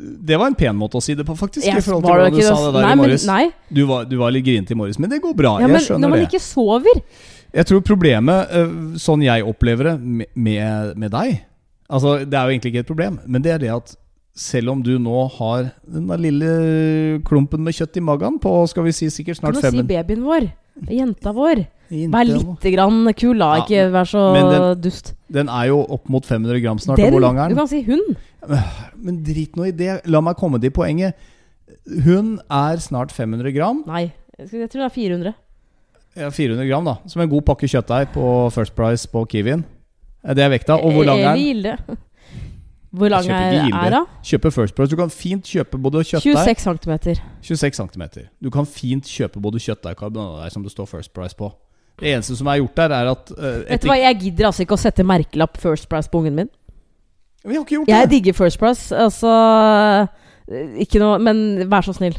[0.00, 1.66] Det var en pen måte å si det på, faktisk.
[1.66, 3.26] Yes, I forhold til hva hvordan du ikke sa det- det der nei, i morges.
[3.26, 5.52] Men, Du, var, du var litt grinete i morges, men det går bra.
[5.60, 6.28] Ja, jeg men skjønner når man det.
[6.30, 7.02] ikke sover
[7.52, 11.40] Jeg tror problemet, øh, sånn jeg opplever det med, med, med deg
[11.90, 13.96] Altså, Det er jo egentlig ikke et problem, men det er det at
[14.36, 18.84] selv om du nå har den der lille klumpen med kjøtt i magen på skal
[18.86, 20.52] vi si sikkert Kan snart du si babyen vår?
[20.88, 21.66] Jenta vår?
[21.90, 23.48] Vær litt grann kul, da.
[23.64, 25.14] Ikke vær så den- dust.
[25.30, 26.96] Den er jo opp mot 500 gram snart.
[26.96, 27.12] Den!
[27.12, 27.56] Hvor lang er den?
[27.56, 28.16] Du kan si hun.
[28.96, 30.06] Men drit nå i det.
[30.06, 31.14] La meg komme til poenget.
[32.04, 33.82] Hun er snart 500 gram.
[33.86, 35.34] Nei, jeg tror det er 400.
[36.16, 36.96] Ja, 400 gram, da.
[37.06, 39.64] Som en god pakke kjøttdeig på First Price på Kiwien.
[40.26, 40.76] Det er vekta.
[40.78, 41.76] Og hvor lang er den?
[42.90, 43.96] Hvor lang er, ikke Gilde.
[43.96, 44.06] er?
[44.26, 44.90] Kjøpe First Price.
[44.90, 47.20] Du kan fint kjøpe både kjøttdeig 26 cm.
[47.46, 48.02] 26 cm.
[48.42, 51.52] Du kan fint kjøpe både kjøttdeig og karbonadedeig som det står First Price på.
[52.00, 54.64] Det eneste som er gjort der, er at uh, Vet du hva, jeg gidder altså
[54.64, 56.50] ikke å sette merkelapp First Price på ungen min.
[57.44, 58.10] Vi har ikke gjort Jeg det!
[58.10, 59.30] digger First Price, altså
[60.50, 62.16] eh, Ikke noe Men vær så snill.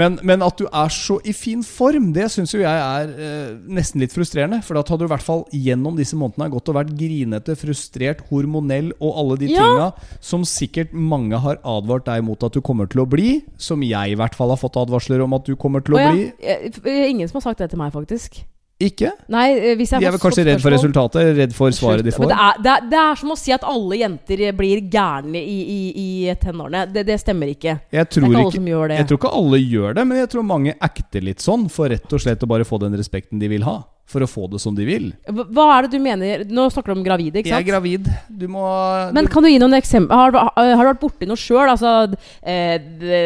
[0.00, 3.50] Men, men at du er så i fin form, det syns jo jeg er eh,
[3.76, 4.62] nesten litt frustrerende.
[4.64, 8.22] For da hadde du i hvert fall gjennom disse månedene gått og vært grinete, frustrert,
[8.30, 9.66] hormonell og alle de Ja.
[9.66, 9.88] tinga
[10.24, 13.40] som sikkert mange har advart deg mot at du kommer til å bli.
[13.60, 16.06] Som jeg i hvert fall har fått advarsler om at du kommer til å Å
[16.06, 16.96] ja, bli.
[17.10, 18.40] ingen som har sagt det til meg, faktisk.
[18.80, 19.10] Ikke?
[19.28, 22.30] Nei, eh, De er vel kanskje redd for resultatet, redd for svaret de får.
[22.30, 25.58] det er, det, er, det er som å si at alle jenter blir gærne i,
[25.60, 26.86] i, i tenårene.
[26.88, 27.76] Det, det stemmer ikke.
[27.92, 28.98] Jeg Det er ikke alle ikke som gjør det.
[29.02, 32.16] Jeg tror ikke alle gjør det, men jeg tror mange acter litt sånn for rett
[32.16, 33.82] og slett å bare få den respekten de vil ha.
[34.10, 35.10] For å få det som de vil.
[35.30, 36.42] Hva er det du mener?
[36.50, 38.08] Nå snakker du om gravide, ikke Jeg er gravid.
[38.26, 38.64] Du må
[39.14, 40.34] Men du, kan du gi noen eksempler?
[40.34, 41.70] Har, har du vært borti noe sjøl?
[41.70, 41.92] Altså,
[42.42, 43.20] eh, det,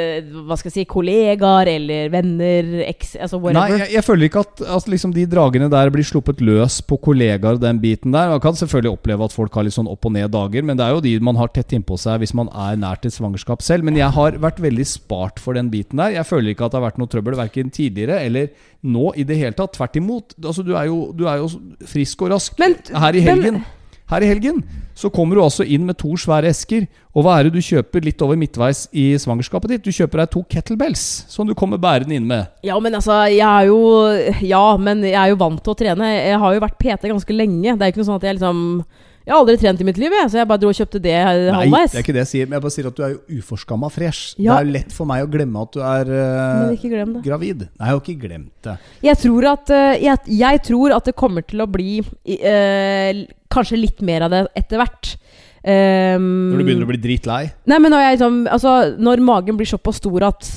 [0.45, 2.69] hva skal jeg si Kollegaer eller venner?
[2.85, 6.43] Ex, altså Nei, jeg, jeg føler ikke at, at liksom de dragene der blir sluppet
[6.45, 8.35] løs på kollegaer og den biten der.
[8.35, 10.87] Man kan selvfølgelig oppleve at folk har litt sånn opp og ned dager, men det
[10.87, 13.87] er jo de man har tett innpå seg hvis man er nært et svangerskap selv.
[13.89, 16.17] Men jeg har vært veldig spart for den biten der.
[16.19, 18.53] Jeg føler ikke at det har vært noe trøbbel verken tidligere eller
[18.85, 19.75] nå i det hele tatt.
[19.79, 20.37] Tvert imot.
[20.43, 21.49] Altså, du er jo, du er jo
[21.87, 22.59] frisk og rask.
[22.59, 23.65] Men- her i men- helgen
[24.07, 24.59] Her i helgen
[24.95, 26.87] så kommer du altså inn med to svære esker.
[27.17, 29.83] Og hva er det du kjøper litt over midtveis i svangerskapet ditt?
[29.83, 32.47] Du kjøper deg to kettlebells som du kommer bærende inn med.
[32.63, 33.81] Ja, men altså, jeg er jo
[34.45, 36.05] Ja, men jeg er jo vant til å trene.
[36.05, 37.73] Jeg har jo vært PT ganske lenge.
[37.79, 38.85] Det er jo ikke noe sånn at jeg liksom
[39.25, 41.15] Jeg har aldri trent i mitt liv, jeg, så jeg bare dro og kjøpte det
[41.17, 42.49] Nei, det er ikke det jeg sier.
[42.49, 44.35] Men jeg bare sier at du er jo uforskamma fresh.
[44.37, 44.53] Ja.
[44.53, 47.63] Det er jo lett for meg å glemme at du er uh, gravid.
[47.65, 48.75] Nei, jeg har ikke glemt det.
[49.07, 53.23] Jeg tror at uh, jeg, jeg tror at det kommer til å bli uh,
[53.57, 55.15] kanskje litt mer av det etter hvert.
[55.65, 57.41] Um, Når du begynner å bli dritlei.
[57.73, 60.51] Nei, men når, jeg, liksom, altså, når magen blir såpass stor at,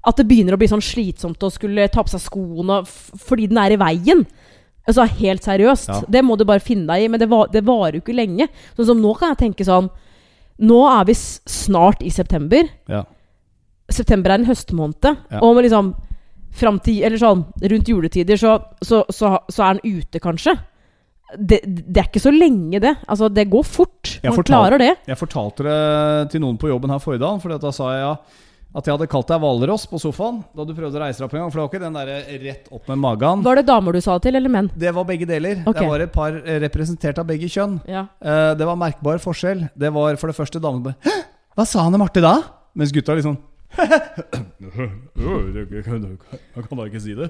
[0.00, 3.60] at det begynner å bli sånn slitsomt å skulle ta på seg skoene fordi den
[3.60, 4.24] er i veien.
[4.86, 5.88] Altså Helt seriøst.
[5.88, 6.00] Ja.
[6.08, 7.08] Det må du bare finne deg i.
[7.12, 8.48] Men det, var, det varer jo ikke lenge.
[8.76, 9.90] Sånn som nå kan jeg tenke sånn
[10.64, 12.68] Nå er vi snart i september.
[12.88, 13.00] Ja.
[13.90, 15.08] September er en høstmåned.
[15.32, 15.40] Ja.
[15.42, 15.94] Og med liksom
[16.54, 18.52] fram til Eller sånn rundt juletider så,
[18.84, 20.54] så, så, så er den ute, kanskje.
[21.34, 22.92] Det, det er ikke så lenge, det.
[23.10, 24.12] Altså, det går fort.
[24.22, 24.92] Man fortal- klarer det.
[25.10, 25.78] Jeg fortalte det
[26.30, 28.12] til noen på jobben her forrige dag, for da sa jeg ja,
[28.74, 31.36] at jeg hadde kalt deg hvalross på sofaen da du prøvde å reise deg opp
[31.36, 31.52] en gang.
[31.52, 33.44] For det var ikke den der rett opp med magen.
[33.46, 34.70] Var det damer du sa til, eller menn?
[34.74, 35.60] Det var begge deler.
[35.62, 35.78] Okay.
[35.78, 37.76] Det var et par eh, representert av begge kjønn.
[37.90, 38.02] Ja.
[38.18, 39.68] Uh, det var merkbar forskjell.
[39.78, 41.14] Det var for det første damene «Hæ?
[41.54, 42.34] Hva sa Anne Marte da?
[42.74, 43.36] Mens gutta liksom
[43.74, 43.90] Han
[46.66, 47.26] kan da ikke si det.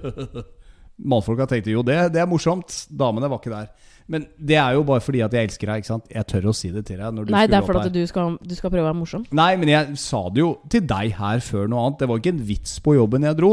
[0.97, 2.71] Mannfolka tenkte jo det, det er morsomt.
[2.89, 3.69] Damene var ikke der.
[4.07, 5.81] Men det er jo bare fordi at jeg elsker deg.
[5.81, 6.11] ikke sant?
[6.13, 7.09] Jeg tør å si det til deg.
[7.17, 9.25] Når du Nei, det er fordi at du skal, du skal prøve å være morsom.
[9.33, 12.03] Nei, men jeg sa det jo til deg her før noe annet.
[12.03, 13.53] Det var ikke en vits på jobben jeg dro.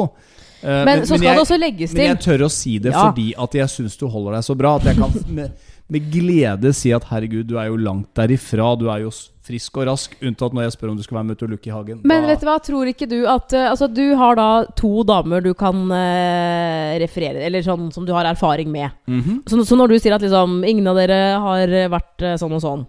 [0.61, 1.97] Uh, Men, så skal jeg, det også legges til.
[2.03, 3.07] men jeg tør å si det Ja.
[3.07, 4.75] fordi at jeg syns du holder deg så bra.
[4.75, 5.55] At jeg kan med,
[5.87, 8.75] med glede si at herregud, du er jo langt derifra.
[8.77, 9.15] Du er jo
[9.51, 11.67] frisk og rask, unntatt når jeg spør om du skal være med ut og lukke
[11.69, 11.99] i hagen.
[12.07, 14.47] Men Da- vet du hva, tror ikke du at eh, Altså, du har da
[14.79, 18.91] to damer du kan uh, referere Eller sånn som du har erfaring med.
[19.07, 19.43] Mhm.
[19.47, 22.63] Så, så når du sier at liksom ingen av dere har vært uh, sånn og
[22.63, 22.83] sånn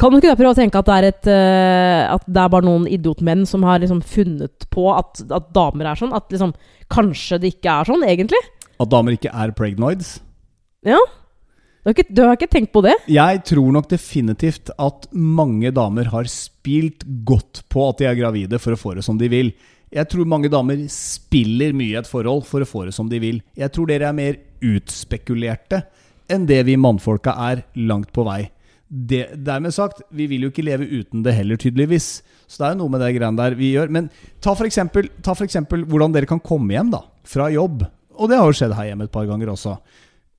[0.00, 2.52] Kan du ikke da prøve å tenke at det er et uh, At det er
[2.52, 6.14] bare noen idiotmenn som har liksom funnet på at, at damer er sånn?
[6.16, 6.54] At liksom
[6.90, 8.40] Kanskje det ikke er sånn, egentlig?
[8.80, 10.18] At damer ikke er pregnoids?
[10.88, 10.98] Ja?
[11.80, 12.92] Du har ikke, du har ikke tenkt på det?
[13.08, 18.58] Jeg tror nok definitivt at mange damer har spilt godt på at de er gravide
[18.60, 19.48] for å få det som de vil.
[19.88, 23.18] Jeg tror mange damer spiller mye i et forhold for å få det som de
[23.22, 23.40] vil.
[23.56, 25.80] Jeg tror dere er mer utspekulerte
[26.30, 28.42] enn det vi mannfolka er langt på vei.
[28.90, 32.10] Det, dermed sagt, vi vil jo ikke leve uten det heller, tydeligvis.
[32.44, 33.88] Så det er jo noe med det greiene der vi gjør.
[33.96, 34.12] Men
[34.44, 37.86] ta for, ta for eksempel hvordan dere kan komme hjem da, fra jobb.
[38.20, 39.78] Og det har jo skjedd her hjemme et par ganger også.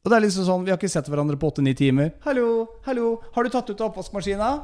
[0.01, 2.11] Og det er liksom sånn, Vi har ikke sett hverandre på åtte-ni timer.
[2.25, 4.61] 'Hallo, hallo, har du tatt ut av oppvaskmaskina?'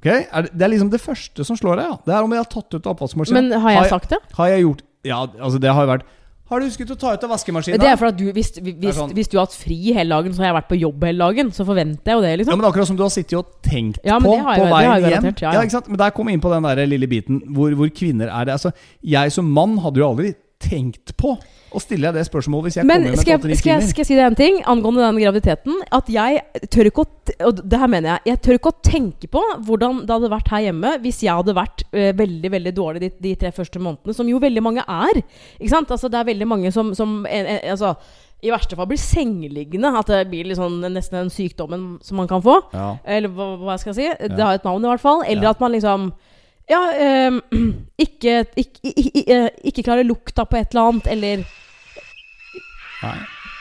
[0.00, 1.90] Ok, er det, det er liksom det første som slår deg.
[1.90, 3.40] ja Det er om jeg har tatt ut av oppvaskmaskina.
[3.40, 4.18] Men har jeg sagt det?
[4.36, 6.04] Har jeg gjort Ja, altså det har jo vært
[6.50, 7.78] Har du husket å ta ut av vaskemaskinen?
[7.78, 9.12] Det er for at du, hvis, hvis, sånn.
[9.14, 11.52] hvis du har hatt fri hele dagen, så har jeg vært på jobb hele dagen.
[11.52, 14.00] Så forventer jeg jo det, liksom Ja, men Akkurat som du har sittet og tenkt
[14.04, 15.28] Ja, på på veien hjem.
[15.30, 15.62] Ja, ja, ja.
[15.62, 15.88] ikke sant?
[15.88, 18.56] Men der kom vi inn på den der lille biten hvor, hvor kvinner er det.
[18.56, 21.34] Altså, Jeg som mann hadde jo aldri tenkt på
[21.70, 24.02] å stille deg det spørsmålet hvis jeg Men kommer med skal jeg, skal, jeg, skal
[24.02, 25.76] jeg si deg en ting angående den graviditeten?
[25.94, 26.40] At jeg
[26.74, 27.10] tør ikke å
[27.46, 28.32] Og det her mener jeg.
[28.32, 31.54] Jeg tør ikke å tenke på hvordan det hadde vært her hjemme hvis jeg hadde
[31.56, 35.22] vært eh, veldig veldig dårlig de, de tre første månedene, som jo veldig mange er.
[35.60, 35.94] Ikke sant?
[35.94, 37.94] Altså, det er veldig mange som, som en, en, altså,
[38.42, 39.92] i verste fall blir sengeliggende.
[40.00, 42.58] At det blir sånn, nesten den sykdommen som man kan få.
[42.74, 42.90] Ja.
[43.04, 44.08] Eller hva, hva jeg si.
[44.10, 44.32] si.
[44.34, 45.24] Det har et navn, i hvert fall.
[45.26, 45.54] Eller Ja.
[45.54, 46.10] at man liksom
[46.70, 46.80] ja,
[47.28, 47.40] um,
[48.04, 51.44] ikke, ikke, ikke, eh, ikke klare lukta på et eller annet, eller
[53.00, 53.18] Nei.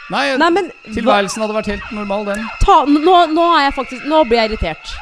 [0.09, 2.41] Nei, Nei, men tilværelsen hadde vært helt normal, den.
[2.63, 4.95] ta, nå, nå er jeg faktisk Nå blir jeg irritert.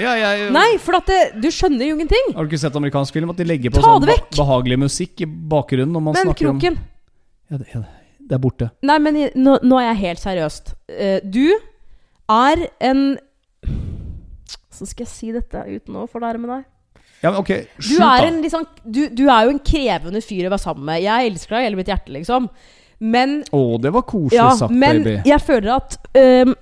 [0.00, 2.32] Ja, jeg, Nei, for det, du skjønner jo ingenting.
[2.34, 3.30] Har du ikke sett amerikansk film?
[3.32, 6.88] At de legger på sånn behagelig musikk i bakgrunnen når man Men snakker kroken om
[7.52, 7.82] ja, det,
[8.30, 8.70] det er borte.
[8.88, 10.72] Nei, men nå, nå er jeg helt seriøst.
[10.88, 11.52] Eh, du
[12.32, 13.02] er en
[14.82, 16.64] Så skal jeg si dette uten å fornærme deg.
[17.22, 20.50] Ja, men ok, Du er, en, sånn- du, du er jo en krevende fyr å
[20.50, 21.04] være sammen med.
[21.04, 22.48] Jeg elsker deg i hele mitt hjerte, liksom.
[23.02, 25.14] Men Å, det var koselig Ja, sagt, men baby.
[25.30, 26.52] jeg føler at øhm,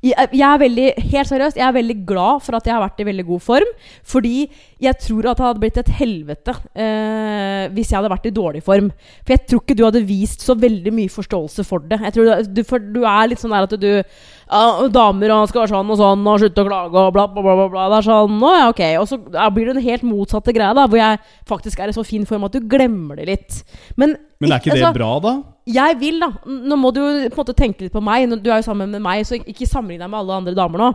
[0.00, 3.02] jeg, jeg er veldig Helt seriøst, jeg er veldig glad for at jeg har vært
[3.02, 3.72] i veldig god form.
[4.08, 4.34] Fordi
[4.80, 8.62] jeg tror at det hadde blitt et helvete eh, hvis jeg hadde vært i dårlig
[8.64, 8.88] form.
[9.20, 12.00] For jeg tror ikke du hadde vist så veldig mye forståelse for det.
[12.06, 15.64] Jeg tror du, for du er litt sånn der at du ja, Damer og skal
[15.64, 17.68] være sånn og sånn og slutte å klage og bla, bla, bla.
[17.68, 17.86] bla.
[17.92, 19.20] Det er sånn, å ja, ok Og så
[19.54, 22.48] blir det en helt motsatte greie, da hvor jeg faktisk er i så fin form
[22.48, 23.62] at du glemmer det litt.
[24.00, 25.36] Men, Men er ikke det altså, bra, da?
[25.74, 26.30] Jeg vil, da.
[26.46, 28.28] Nå må du på en måte tenke litt på meg.
[28.42, 30.90] Du er jo sammen med meg, så ikke sammenlign deg med alle andre damer nå.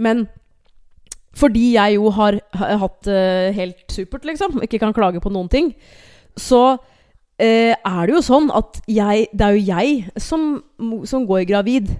[0.00, 0.26] Men
[1.36, 5.50] fordi jeg jo har, har hatt det helt supert, liksom, ikke kan klage på noen
[5.50, 5.72] ting,
[6.38, 10.46] så uh, er det jo sånn at jeg Det er jo jeg som,
[11.06, 11.90] som går gravid.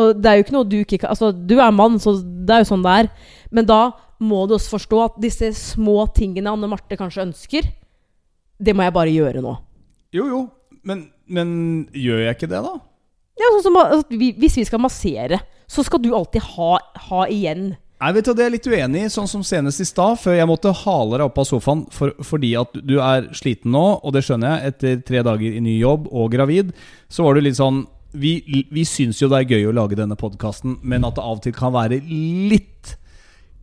[0.00, 2.54] Og det er jo ikke noe du ikke kan Altså, du er mann, så det
[2.54, 3.12] er jo sånn det er.
[3.52, 3.82] Men da
[4.22, 7.66] må du også forstå at disse små tingene Anne Marte kanskje ønsker,
[8.62, 9.56] det må jeg bare gjøre nå.
[10.14, 10.42] Jo, jo.
[10.88, 11.52] Men, men
[11.94, 12.74] gjør jeg ikke det, da?
[13.40, 15.40] Ja, sånn som altså, vi, Hvis vi skal massere,
[15.70, 16.74] så skal du alltid ha,
[17.08, 17.72] ha igjen.
[18.02, 19.12] Nei, vet du, Det er jeg litt uenig i.
[19.14, 22.52] Sånn som senest i stad, før jeg måtte hale deg opp av sofaen for, fordi
[22.58, 26.08] at du er sliten nå, og det skjønner jeg, etter tre dager i ny jobb
[26.10, 26.74] og gravid,
[27.12, 28.34] så var du litt sånn Vi,
[28.68, 31.46] vi syns jo det er gøy å lage denne podkasten, men at det av og
[31.46, 32.98] til kan være litt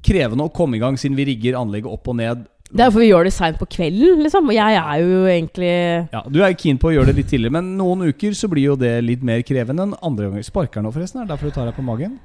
[0.01, 2.47] krevende å komme i gang, siden vi rigger anlegget opp og ned.
[2.69, 4.49] Det er jo for vi gjør det seint på kvelden, liksom.
[4.51, 5.71] Og jeg er jo egentlig
[6.13, 8.67] Ja, Du er keen på å gjøre det litt tidligere, men noen uker så blir
[8.67, 10.45] jo det litt mer krevende enn andre ganger.
[10.45, 11.23] Sparker nå, forresten?
[11.23, 12.19] Er det derfor du tar deg på magen?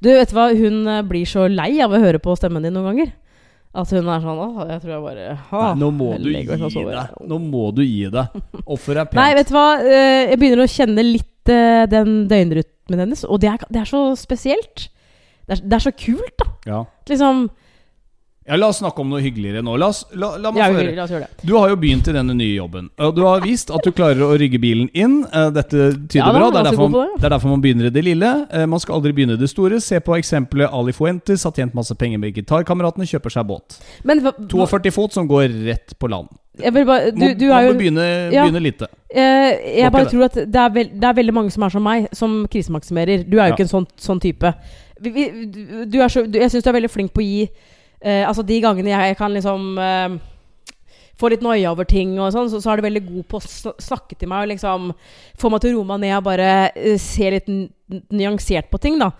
[0.00, 2.72] Du, vet du hva, hun eh, blir så lei av å høre på stemmen din
[2.78, 3.10] noen ganger.
[3.76, 6.56] At hun er sånn Åh, jeg tror jeg bare Nei, nå må du gi legger
[6.56, 6.94] meg og sover».
[6.96, 7.26] deg.
[7.28, 8.38] Nå må du gi deg.
[8.64, 9.18] Offeret er pent.
[9.20, 13.42] Nei, vet du hva, eh, jeg begynner å kjenne litt eh, den døgnrytmen hennes, og
[13.42, 14.86] det er, det er så spesielt.
[15.46, 16.48] Det er, det er så kult, da.
[16.70, 16.80] Ja.
[17.10, 17.48] Liksom
[18.46, 19.72] ja, La oss snakke om noe hyggeligere nå.
[19.80, 20.92] La, oss, la, la meg ja, høre.
[20.94, 21.46] La oss gjøre det.
[21.48, 22.90] Du har jo begynt i denne nye jobben.
[23.02, 25.16] Og du har vist at du klarer å rygge bilen inn.
[25.26, 26.50] Eh, Dette tyder Ja da, bra.
[26.54, 27.06] Det er, derfor det.
[27.18, 28.30] det er derfor man begynner i det lille.
[28.54, 29.80] Eh, Man skal aldri begynne i det store.
[29.82, 33.80] Se på eksempelet Ali Fuentes har tjent masse penger med gitarkameratene, kjøper seg båt.
[34.06, 36.30] Men hva, 42 fot som går rett på land.
[36.62, 38.46] bare, du, du må, man jo begynne, Ja.
[38.46, 38.86] begynne lite.
[39.12, 40.10] jeg, jeg bare det.
[40.14, 43.26] tror at det er, veld, det er veldig mange som er som meg, som krisemaksimerer.
[43.28, 43.54] Du er jo Ja.
[43.56, 44.54] ikke en sånn, sånn type.
[45.00, 45.30] Vi, vi,
[45.84, 47.48] du, så, jeg syns du er veldig flink på å gi
[48.00, 50.16] eh, Altså de gangene jeg kan liksom eh,
[51.16, 53.74] få litt noia over ting, og sånn, så, så er du veldig god på å
[53.80, 54.90] snakke til meg og liksom
[55.40, 57.48] få meg til å roe meg ned og bare eh, se litt
[58.12, 58.98] nyansert på ting.
[59.00, 59.12] da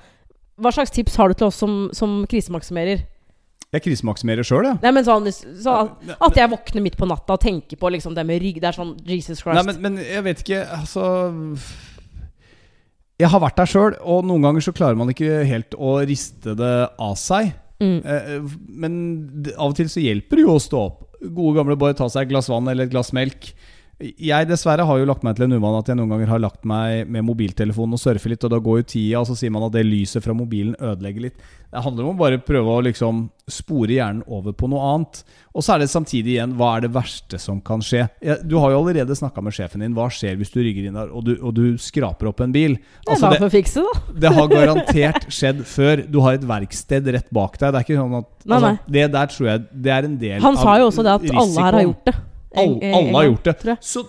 [0.61, 3.07] Hva slags tips har du til oss som, som krisemaksimerer?
[3.75, 4.79] Jeg krisemaksimerer sjøl, jeg.
[4.85, 8.15] Nei, men sånn, så at, at jeg våkner midt på natta og tenker på liksom
[8.17, 8.61] det med rygg.
[8.63, 9.59] Det er sånn Jesus Christ.
[9.59, 11.05] Nei, men, men jeg vet ikke Altså
[13.19, 16.55] Jeg har vært der sjøl, og noen ganger så klarer man ikke helt å riste
[16.57, 17.57] det av seg.
[17.83, 17.99] Mm.
[18.05, 18.37] Eh,
[18.85, 18.95] Men
[19.57, 21.03] av og til så hjelper det jo å stå opp.
[21.23, 23.51] Gode gamle bare ta seg et glass vann eller et glass melk.
[23.97, 26.67] Jeg dessverre har jo lagt meg til en uvane at jeg noen ganger har lagt
[26.69, 29.65] meg med mobiltelefonen og surfer litt, og da går jo tida, og så sier man
[29.65, 31.47] at det lyset fra mobilen ødelegger litt.
[31.73, 35.23] Det handler om å bare prøve å liksom spore hjernen over på noe annet.
[35.57, 38.05] Og så er det samtidig igjen hva er det verste som kan skje?
[38.45, 39.97] Du har jo allerede snakka med sjefen din.
[39.97, 42.77] Hva skjer hvis du rygger inn der og du, og du skraper opp en bil?
[43.09, 43.89] Altså, det, fikse,
[44.23, 46.05] det har garantert skjedd før.
[46.05, 47.73] Du har et verksted rett bak deg.
[47.73, 48.77] Det er ikke sånn at altså.
[49.01, 50.53] Det der tror jeg Det er en del av risikoen.
[50.53, 52.19] Han sa jo også det at alle her har gjort det.
[52.63, 53.77] En- alle har gjort det.
[53.85, 54.05] Så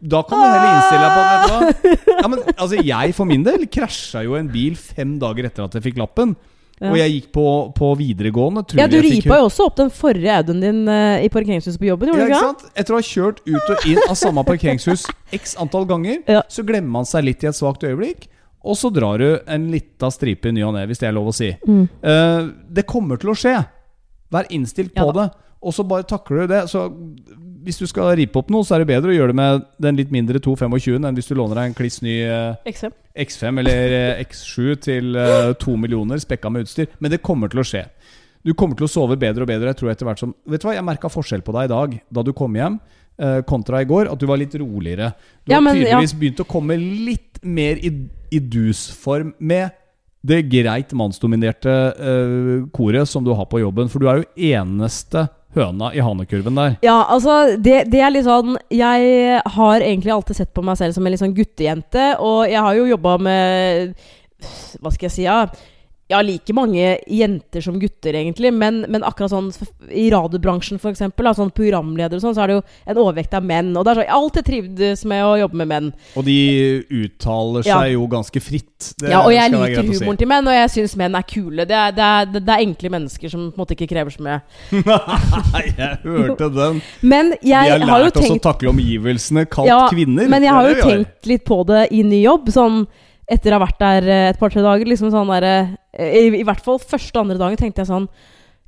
[0.00, 2.14] da kan du heller innstille deg på det?
[2.22, 5.76] Ja, men, altså, Jeg for min del krasja jo en bil fem dager etter at
[5.78, 6.36] jeg fikk lappen.
[6.80, 6.88] Ja.
[6.88, 7.42] Og jeg gikk på,
[7.76, 8.62] på videregående.
[8.80, 12.08] Ja, du ripa jo også opp den forrige Audien din uh, i parkeringshuset på jobben,
[12.16, 12.38] Ja, ikke?
[12.40, 12.62] sant?
[12.72, 15.04] Etter å ha kjørt ut og inn av samme parkeringshus
[15.36, 16.40] x antall ganger, Ja.
[16.48, 18.30] så glemmer man seg litt i et svakt øyeblikk.
[18.64, 21.28] Og så drar du en lita stripe i ny og ne, hvis det er lov
[21.28, 21.50] å si.
[21.68, 21.84] Mm.
[22.00, 23.58] Uh, det kommer til å skje.
[24.32, 25.28] Vær innstilt på Ja det.
[25.60, 26.62] Og så bare takler du det.
[26.72, 26.86] Så
[27.64, 29.98] hvis du skal ripe opp noe, så er det bedre å gjøre det med den
[29.98, 32.94] litt mindre 225 enn hvis du låner deg en kliss ny eh, XM.
[33.24, 36.88] X5 eller eh, X7 til eh, to millioner spekka med utstyr.
[37.02, 37.84] Men det kommer til å skje.
[38.46, 39.74] Du kommer til å sove bedre og bedre.
[39.74, 41.98] Jeg tror etter hvert som Vet du hva, jeg merka forskjell på deg i dag
[42.08, 42.78] da du kom hjem,
[43.44, 44.08] kontra i går.
[44.08, 45.10] At du var litt roligere.
[45.44, 46.20] Du Ja, har tydeligvis ja.
[46.22, 47.90] begynt å komme litt mer i,
[48.32, 49.76] i dus-form med
[50.26, 53.88] det greit mannsdominerte uh, koret som du har på jobben.
[53.92, 56.76] For du er jo eneste høna i hanekurven der.
[56.86, 60.94] Ja, altså, det, det er litt sånn Jeg har egentlig alltid sett på meg selv
[60.94, 63.94] som en litt sånn guttejente, og jeg har jo jobba med
[64.80, 65.42] Hva skal jeg si, ja
[66.10, 68.52] ja, like mange jenter som gutter, egentlig.
[68.54, 69.50] Men, men akkurat sånn
[69.90, 71.02] i radiobransjen, f.eks.,
[71.40, 73.72] sånn programleder og sånn, så er det jo en overvekt av menn.
[73.76, 75.90] Og det er sånn, jeg har alltid trivdes med å jobbe med menn.
[76.18, 76.38] Og de
[77.02, 77.80] uttaler Ja.
[77.80, 78.92] seg jo ganske fritt.
[79.00, 80.20] Det ja, og jeg liker humoren si.
[80.22, 81.66] til menn, og jeg syns menn er kule.
[81.68, 84.24] Det er, det, er, det er enkle mennesker som på en måte ikke krever så
[84.24, 84.40] mye.
[85.52, 86.80] Nei, jeg hørte den.
[87.02, 90.28] Men jeg har har jo lært oss å takle omgivelsene kalt Ja, kvinner.
[90.30, 92.50] Men jeg har jo tenkt litt på det i ny jobb.
[92.54, 92.82] Sånn
[93.30, 94.88] etter å ha vært der eh, et par-tre dager.
[94.90, 95.48] Liksom sånn der,
[95.94, 98.10] eh, i, I hvert fall første og andre dagen tenkte jeg sånn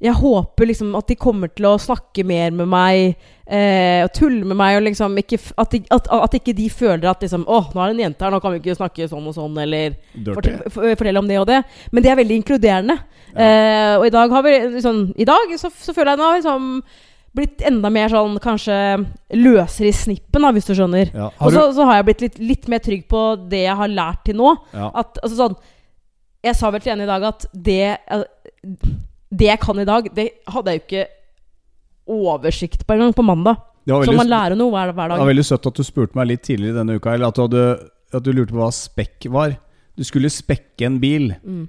[0.02, 4.46] Jeg håper liksom at de kommer til å snakke mer med meg eh, og tulle
[4.46, 4.78] med meg.
[4.78, 7.92] Og liksom ikke, at, de, at, at ikke de føler at liksom Å, nå er
[7.92, 9.94] det en jente her, nå kan vi ikke snakke sånn og sånn, eller
[10.32, 11.62] fortelle, fortelle om det og det.
[11.92, 12.98] Men det er veldig inkluderende.
[13.32, 16.68] Eh, og i dag har vi liksom, I dag så, så føler jeg nå liksom
[17.36, 18.76] blitt enda mer sånn kanskje
[19.40, 21.12] løsere i snippen, da, hvis du skjønner.
[21.14, 21.30] Ja.
[21.40, 24.26] Og så, så har jeg blitt litt, litt mer trygg på det jeg har lært
[24.28, 24.52] til nå.
[24.76, 24.90] ja.
[25.02, 25.56] At, altså sånn
[26.44, 28.24] Jeg sa vel til henne i dag at det eh,
[29.30, 31.04] Det jeg kan i dag, det hadde jeg jo ikke
[32.12, 33.60] oversikt på engang på mandag.
[33.88, 36.28] var Så man lærer noe hver, hver det var veldig søtt at du spurte meg
[36.28, 37.62] litt tidligere denne uka, eller at du, hadde,
[38.12, 39.54] at du lurte på hva spekk var.
[39.96, 41.30] Du skulle spekke en bil.
[41.46, 41.64] Mm.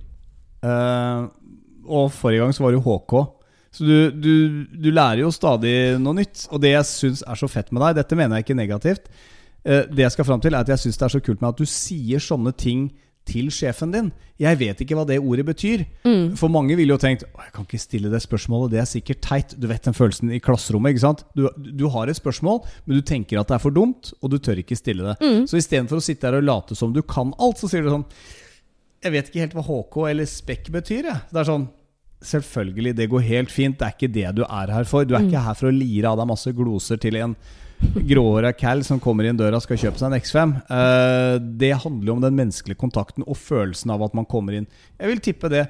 [0.65, 1.29] Uh,
[1.85, 3.15] og forrige gang så var det HK.
[3.73, 4.33] Så du, du,
[4.69, 6.45] du lærer jo stadig noe nytt.
[6.53, 9.07] Og det jeg syns er så fett med deg, dette mener jeg ikke negativt,
[9.65, 11.53] eh, det jeg skal fram til, er at jeg syns det er så kult med
[11.55, 12.91] at du sier sånne ting
[13.27, 14.09] til sjefen din.
[14.41, 15.85] Jeg vet ikke hva det ordet betyr.
[16.03, 16.33] Mm.
[16.39, 19.21] For mange ville jo tenkt Å, jeg kan ikke stille det spørsmålet, det er sikkert
[19.23, 19.55] teit.
[19.55, 20.93] Du vet den følelsen i klasserommet.
[20.93, 21.23] ikke sant?
[21.37, 24.39] Du, du har et spørsmål, men du tenker at det er for dumt, og du
[24.43, 25.15] tør ikke stille det.
[25.23, 25.45] Mm.
[25.49, 28.07] Så istedenfor å sitte her og late som du kan alt, så sier du sånn
[29.03, 31.09] Jeg vet ikke helt hva HK eller spekk betyr.
[31.09, 31.23] Jeg.
[31.31, 31.69] Det er sånn
[32.23, 33.75] Selvfølgelig, det går helt fint.
[33.79, 35.03] Det er ikke det du er her for.
[35.05, 35.27] Du er Mm.
[35.29, 37.35] ikke her for å lire av deg masse gloser til en
[38.07, 40.53] gråhåra cal som kommer inn døra og skal kjøpe seg en X5.
[40.71, 44.67] Uh, det handler jo om den menneskelige kontakten og følelsen av at man kommer inn.
[44.99, 45.65] Jeg vil tippe det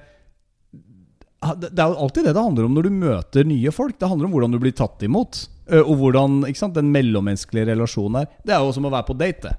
[1.59, 3.97] Det er jo alltid det det handler om når du møter nye folk.
[3.99, 5.47] Det handler om hvordan du blir tatt imot.
[5.67, 8.27] eh, Og hvordan sant, den mellommenneskelige relasjonen er.
[8.45, 9.51] Det er jo som å være på date.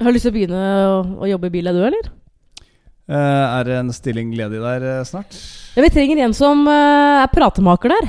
[0.00, 2.08] Har du lyst til å begynne å, å jobbe i bil, er du, eller?
[3.08, 5.34] Eh, Er det en stilling ledig der eh, snart?
[5.76, 8.06] Ja, vi trenger en som eh, er pratemaker der.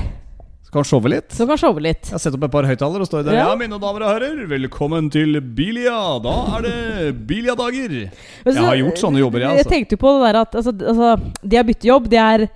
[0.66, 1.32] Som han showe litt?
[1.32, 2.08] Som kan showe litt.
[2.08, 3.36] Jeg har sett opp et par høyttalere og står der.
[3.38, 3.44] Ja.
[3.52, 3.58] Ja.
[3.60, 5.94] mine damer og herrer, velkommen til Bilia.
[6.24, 7.94] Da er det Bilia-dager.
[8.08, 9.72] Jeg har gjort sånne jobber, jeg, Jeg altså.
[9.76, 11.12] tenkte jo på det der at altså, altså,
[11.44, 12.46] det å bytte jobb, det er,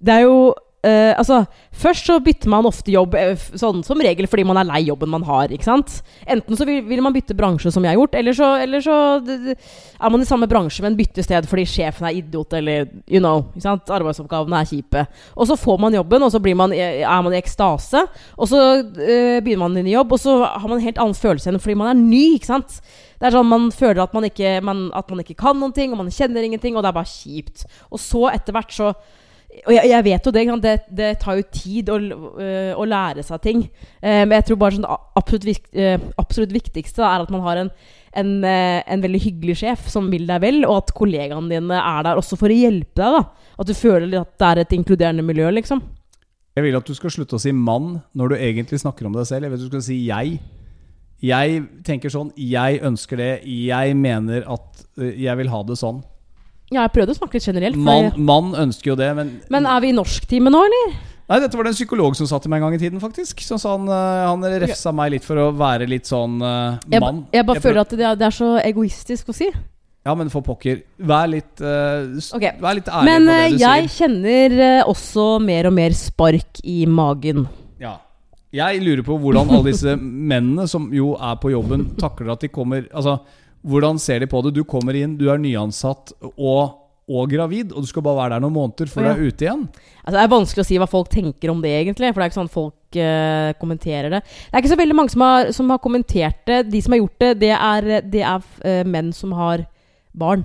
[0.00, 0.38] det er jo
[0.86, 4.68] eh, Altså, først så bytter man ofte jobb eh, sånn som regel fordi man er
[4.68, 5.52] lei jobben man har.
[5.52, 5.98] ikke sant?
[6.26, 8.98] Enten så vil, vil man bytte bransje, som jeg har gjort, eller så, eller så
[9.24, 13.48] er man i samme bransje, men bytter sted fordi sjefen er idiot, eller you know.
[13.54, 13.92] ikke sant?
[13.98, 15.04] Arbeidsoppgavene er kjipe.
[15.34, 18.04] Og så får man jobben, og så man, er man i ekstase.
[18.38, 21.18] Og så uh, begynner man i ny jobb, og så har man en helt annen
[21.18, 22.24] følelse enn fordi man er ny.
[22.38, 22.80] ikke sant?
[23.18, 25.92] Det er sånn Man føler at man, ikke, man, at man ikke kan noen ting,
[25.92, 27.66] og man kjenner ingenting, og det er bare kjipt.
[27.90, 28.92] Og så etter hvert så
[29.66, 33.24] Og jeg, jeg vet jo det, det, det tar jo tid å, øh, å lære
[33.26, 33.62] seg ting.
[34.00, 37.70] Eh, men jeg tror bare sånn absolutt, eh, absolutt viktigste er at man har en,
[38.22, 42.02] en, øh, en veldig hyggelig sjef som vil deg vel, og at kollegaene dine er
[42.06, 43.18] der også for å hjelpe deg.
[43.18, 45.82] da At du føler at det er et inkluderende miljø, liksom.
[46.58, 49.26] Jeg vil at du skal slutte å si 'mann' når du egentlig snakker om deg
[49.28, 49.44] selv.
[49.46, 50.38] Jeg vil at du skal si 'jeg'.
[51.22, 56.02] Jeg tenker sånn 'jeg ønsker det', 'jeg mener at øh, jeg vil ha det sånn'.
[56.68, 57.78] Ja, jeg prøvde å snakke litt generelt.
[57.80, 60.98] Man, mann ønsker jo det, men Men er vi i norsktime nå, eller?
[61.28, 63.40] Nei, dette var det en psykolog som sa til meg en gang i tiden, faktisk.
[63.44, 67.26] Så sa han, øh, han refsa meg litt for å være litt sånn Jeg, mann.
[67.32, 69.50] jeg bare Jeg føler at det er, det er så egoistisk å si.
[70.08, 70.82] Ja, men for pokker.
[71.04, 72.54] Vær litt, uh, okay.
[72.62, 73.58] Vær litt ærlig Men på det du sier.
[73.58, 77.44] Men jeg kjenner uh, også mer og mer spark i magen.
[77.82, 77.98] Ja.
[78.54, 82.48] Jeg lurer på hvordan alle disse mennene som jo er på jobben, takler at de
[82.48, 83.18] kommer Altså,
[83.66, 84.54] hvordan ser de på det?
[84.54, 88.42] Du kommer inn, du er nyansatt, og og gravid, og du skal bare være der
[88.44, 89.14] noen måneder før Ja.
[89.14, 89.62] du er ute igjen.
[90.04, 92.12] Altså, det er vanskelig å si hva folk tenker om det, egentlig.
[92.12, 94.20] For det er ikke sånn folk uh, kommenterer det.
[94.20, 96.70] Det er ikke så veldig mange som har, som har kommentert det.
[96.70, 99.64] De som har gjort det, det er, det er uh, menn som har
[100.12, 100.44] barn.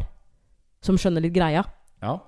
[0.84, 1.66] Som skjønner litt greia.
[2.02, 2.20] Ja.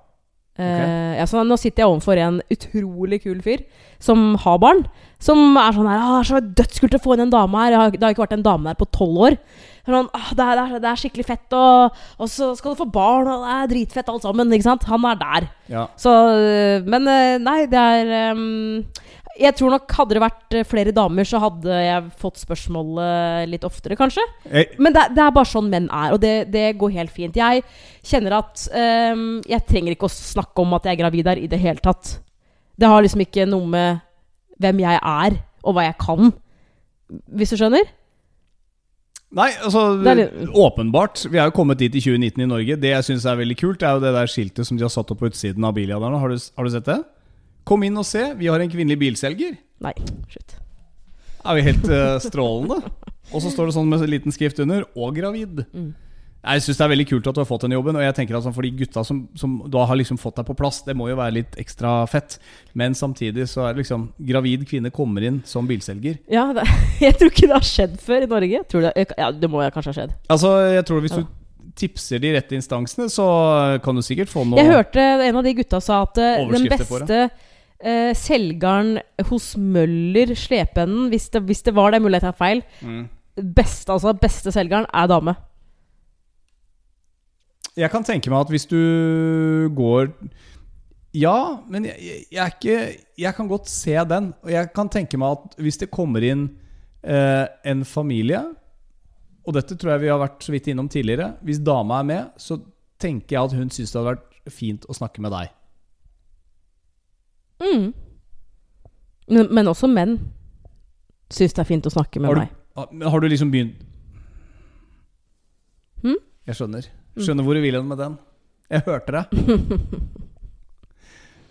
[0.56, 3.66] Eh, ja, så nå sitter jeg overfor en utrolig kul fyr
[4.00, 4.86] som har barn.
[5.20, 8.14] Som er sånn her ah, 'Så dødskult å få inn en dame her.' Det har
[8.14, 9.36] ikke vært en dame her på tolv år.
[9.86, 13.28] Sånn, ah, det, er, det, er, skikkelig fett, og, og så skal du få barn,
[13.30, 14.50] og det er dritfett alt sammen.
[14.54, 14.86] Ikke sant?
[14.90, 15.50] Han er der.
[15.70, 15.84] ja.
[16.00, 18.82] Så øh, Men øh, nei, det er um,
[19.38, 23.98] Jeg tror nok hadde det vært flere damer, så hadde jeg fått spørsmålet litt oftere,
[23.98, 24.24] kanskje.
[24.50, 27.36] Jeg, Men det, det er bare sånn menn er, og det, det går helt fint.
[27.36, 27.62] Jeg
[28.06, 28.66] kjenner at
[29.12, 31.84] um, Jeg trenger ikke å snakke om at jeg er gravid der i det hele
[31.84, 32.16] tatt.
[32.76, 34.02] Det har liksom ikke noe med
[34.60, 36.32] hvem jeg er, og hva jeg kan.
[37.38, 37.86] Hvis du skjønner?
[39.34, 41.24] Nei, altså litt- Åpenbart.
[41.30, 42.76] Vi er jo kommet dit i 2019 i Norge.
[42.80, 45.10] Det jeg syns er veldig kult, er jo det der skiltet som de har satt
[45.10, 46.20] opp på utsiden av biljaderne.
[46.20, 47.00] Har du, har du sett det?
[47.66, 48.22] Kom inn og se.
[48.38, 49.58] Vi har en kvinnelig bilselger.
[49.82, 49.92] Nei.
[50.30, 50.56] slutt.
[51.46, 52.80] Er vi helt uh, strålende?
[53.34, 55.66] Og så står det sånn med liten skrift under 'og gravid'.
[55.74, 55.94] Mm.
[56.46, 57.96] Jeg syns det er veldig kult at du har fått den jobben.
[57.98, 60.46] Og jeg tenker at sånn, for de gutta som, som da har liksom fått deg
[60.46, 62.38] på plass, det må jo være litt ekstra fett.
[62.78, 66.20] Men samtidig så er det liksom Gravid kvinne kommer inn som bilselger.
[66.30, 66.68] Ja, det,
[67.04, 68.62] jeg tror ikke det har skjedd før i Norge.
[68.70, 70.14] Tror det, ja, det må kanskje ha skjedd.
[70.36, 71.24] Altså, jeg tror hvis Ja.
[71.24, 71.34] du
[71.76, 73.26] tipser de rette instansene, så
[73.84, 76.70] kan du sikkert få noe Jeg hørte en av de gutta sa at eh, den
[76.72, 77.26] beste
[77.76, 78.94] Uh, selgeren
[79.28, 83.02] hos Møller, slepeenden, hvis hvis det var det, mulig jeg tar feil, mm.
[83.52, 85.34] Best, altså beste selgeren er dame.
[87.76, 88.78] Jeg kan tenke meg at hvis du
[89.76, 90.06] går
[91.16, 92.76] Ja, men jeg, jeg, er ikke
[93.20, 94.30] Jeg kan godt se den.
[94.44, 96.46] Og jeg kan tenke meg at hvis det kommer inn
[97.04, 98.40] eh, en familie
[99.46, 101.34] Og dette tror jeg vi har vært så vidt innom tidligere.
[101.44, 102.56] Hvis dama er med, så
[102.98, 105.52] tenker jeg at hun syns det hadde vært fint å snakke med deg.
[107.62, 107.86] Mm.
[109.28, 110.16] Men, men også menn
[111.32, 112.50] syns det er fint å snakke med Har du, meg.
[112.76, 113.80] har- har du liksom begynt
[116.04, 116.18] Hm?
[116.46, 116.86] Jeg skjønner.
[117.16, 118.16] Skjønner hvor du vil hen med den.
[118.70, 119.24] Jeg hørte deg.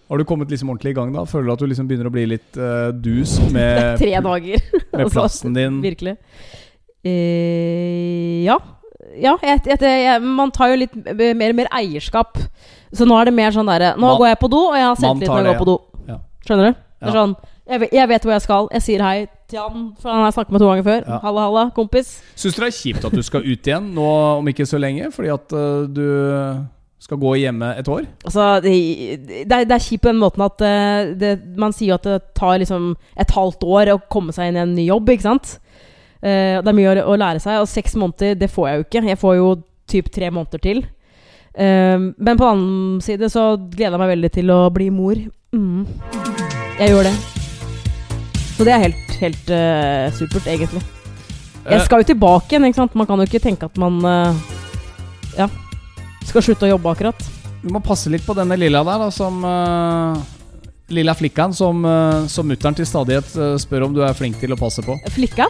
[0.06, 1.24] Har du kommet liksom ordentlig i gang da?
[1.26, 4.60] Føler du at du liksom begynner å bli litt uh, dus med, Tre dager.
[4.92, 5.16] med altså.
[5.16, 5.80] plassen din?
[5.82, 6.14] Virkelig.
[7.06, 8.58] Uh, ja.
[9.22, 12.38] Ja, et, et, et, man tar jo litt mer og mer eierskap.
[12.96, 14.86] Så nå er det mer sånn derre Nå Man- går jeg på do, og jeg
[14.88, 15.76] har selvtillit når jeg går på do.
[16.12, 16.18] ja.
[16.46, 16.74] Skjønner du?
[16.76, 17.12] Det Ja.
[17.12, 17.36] er sånn
[17.66, 18.68] jeg vet, jeg vet hvor jeg skal.
[18.76, 19.16] Jeg sier hei
[19.50, 21.02] til han, for han har jeg snakket med to ganger før.
[21.02, 21.18] Ja.
[21.24, 22.12] Halla, halla, kompis.
[22.38, 24.08] Syns du det er kjipt at du skal ut igjen nå
[24.40, 25.10] om ikke så lenge?
[25.14, 26.06] Fordi at uh, du
[27.02, 28.06] skal gå hjemme et år?
[28.26, 28.74] Altså, det,
[29.28, 32.08] det, er, det er kjipt på den måten at eh, det, man sier jo at
[32.08, 35.28] det tar liksom et halvt år å komme seg inn i en ny jobb, ikke
[35.28, 35.56] sant?
[36.22, 38.88] Uh, det er mye å, å lære seg, og seks måneder, det får jeg jo
[38.88, 39.06] ikke.
[39.12, 39.54] Jeg får jo
[39.90, 40.84] typ tre måneder til.
[41.54, 45.26] Uh, men på den annen side så gleder jeg meg veldig til å bli mor.
[45.56, 45.82] Mm.
[46.80, 47.18] Jeg gjør det.
[48.56, 50.82] Så det er helt, helt uh, supert, egentlig.
[51.66, 52.96] Jeg Eh, skal jo tilbake igjen, ikke sant?
[52.96, 54.36] Man kan jo ikke tenke at man uh,
[55.36, 55.50] Ja.
[56.26, 57.26] Skal slutte å jobbe, akkurat.
[57.64, 60.22] Du må passe litt på denne lilla der, da, som uh,
[60.94, 63.32] Lilla flikkaen som, uh, som mutter'n til stadighet
[63.62, 64.96] spør om du er flink til å passe på.
[65.16, 65.50] Flikka.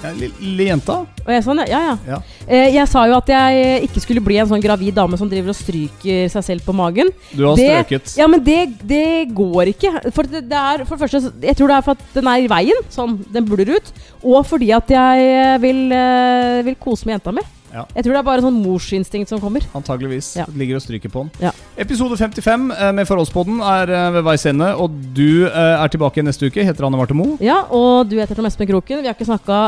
[0.00, 0.94] Ja, Lille jenta.
[1.26, 1.96] Og jeg sånn, ja, ja.
[2.08, 2.18] Ja.
[2.48, 5.52] Eh, jeg sa jo at jeg ikke skulle bli en sånn gravid dame som driver
[5.52, 7.12] og stryker seg selv på magen.
[7.36, 8.16] Du har Det- strøket.
[8.16, 9.92] Ja, men det, det går ikke.
[10.12, 12.38] For det, det er for det første Jeg tror det er for at den er
[12.40, 12.80] i veien.
[12.90, 13.92] Sånn, den blur ut.
[14.24, 17.42] Og fordi at jeg eh, vil, eh, vil kose med jenta mi.
[17.70, 17.84] Ja.
[17.94, 19.62] Jeg tror det er bare sånn morsinstinkt som kommer.
[19.78, 20.32] Antageligvis.
[20.40, 20.44] Ja.
[20.56, 21.30] Ligger og stryker på den.
[21.44, 21.52] Ja.
[21.78, 26.24] Episode 55 eh, med Forholdspodden er eh, ved veis ende, og du eh, er tilbake
[26.24, 26.64] neste uke.
[26.66, 27.36] Heter Anne Marte Moe.
[27.38, 29.04] Ja, og du heter Tom Espen Kroken.
[29.04, 29.60] Vi har ikke snakka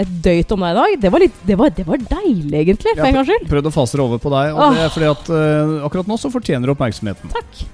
[0.00, 0.96] et døyt om deg i dag.
[1.04, 3.98] Det var, litt, det var, det var deilig, egentlig, for Jeg har prøvd å fase
[3.98, 6.74] det over på deg, og det er fordi at eh, akkurat nå så fortjener du
[6.74, 7.34] oppmerksomheten.
[7.34, 7.64] Takk.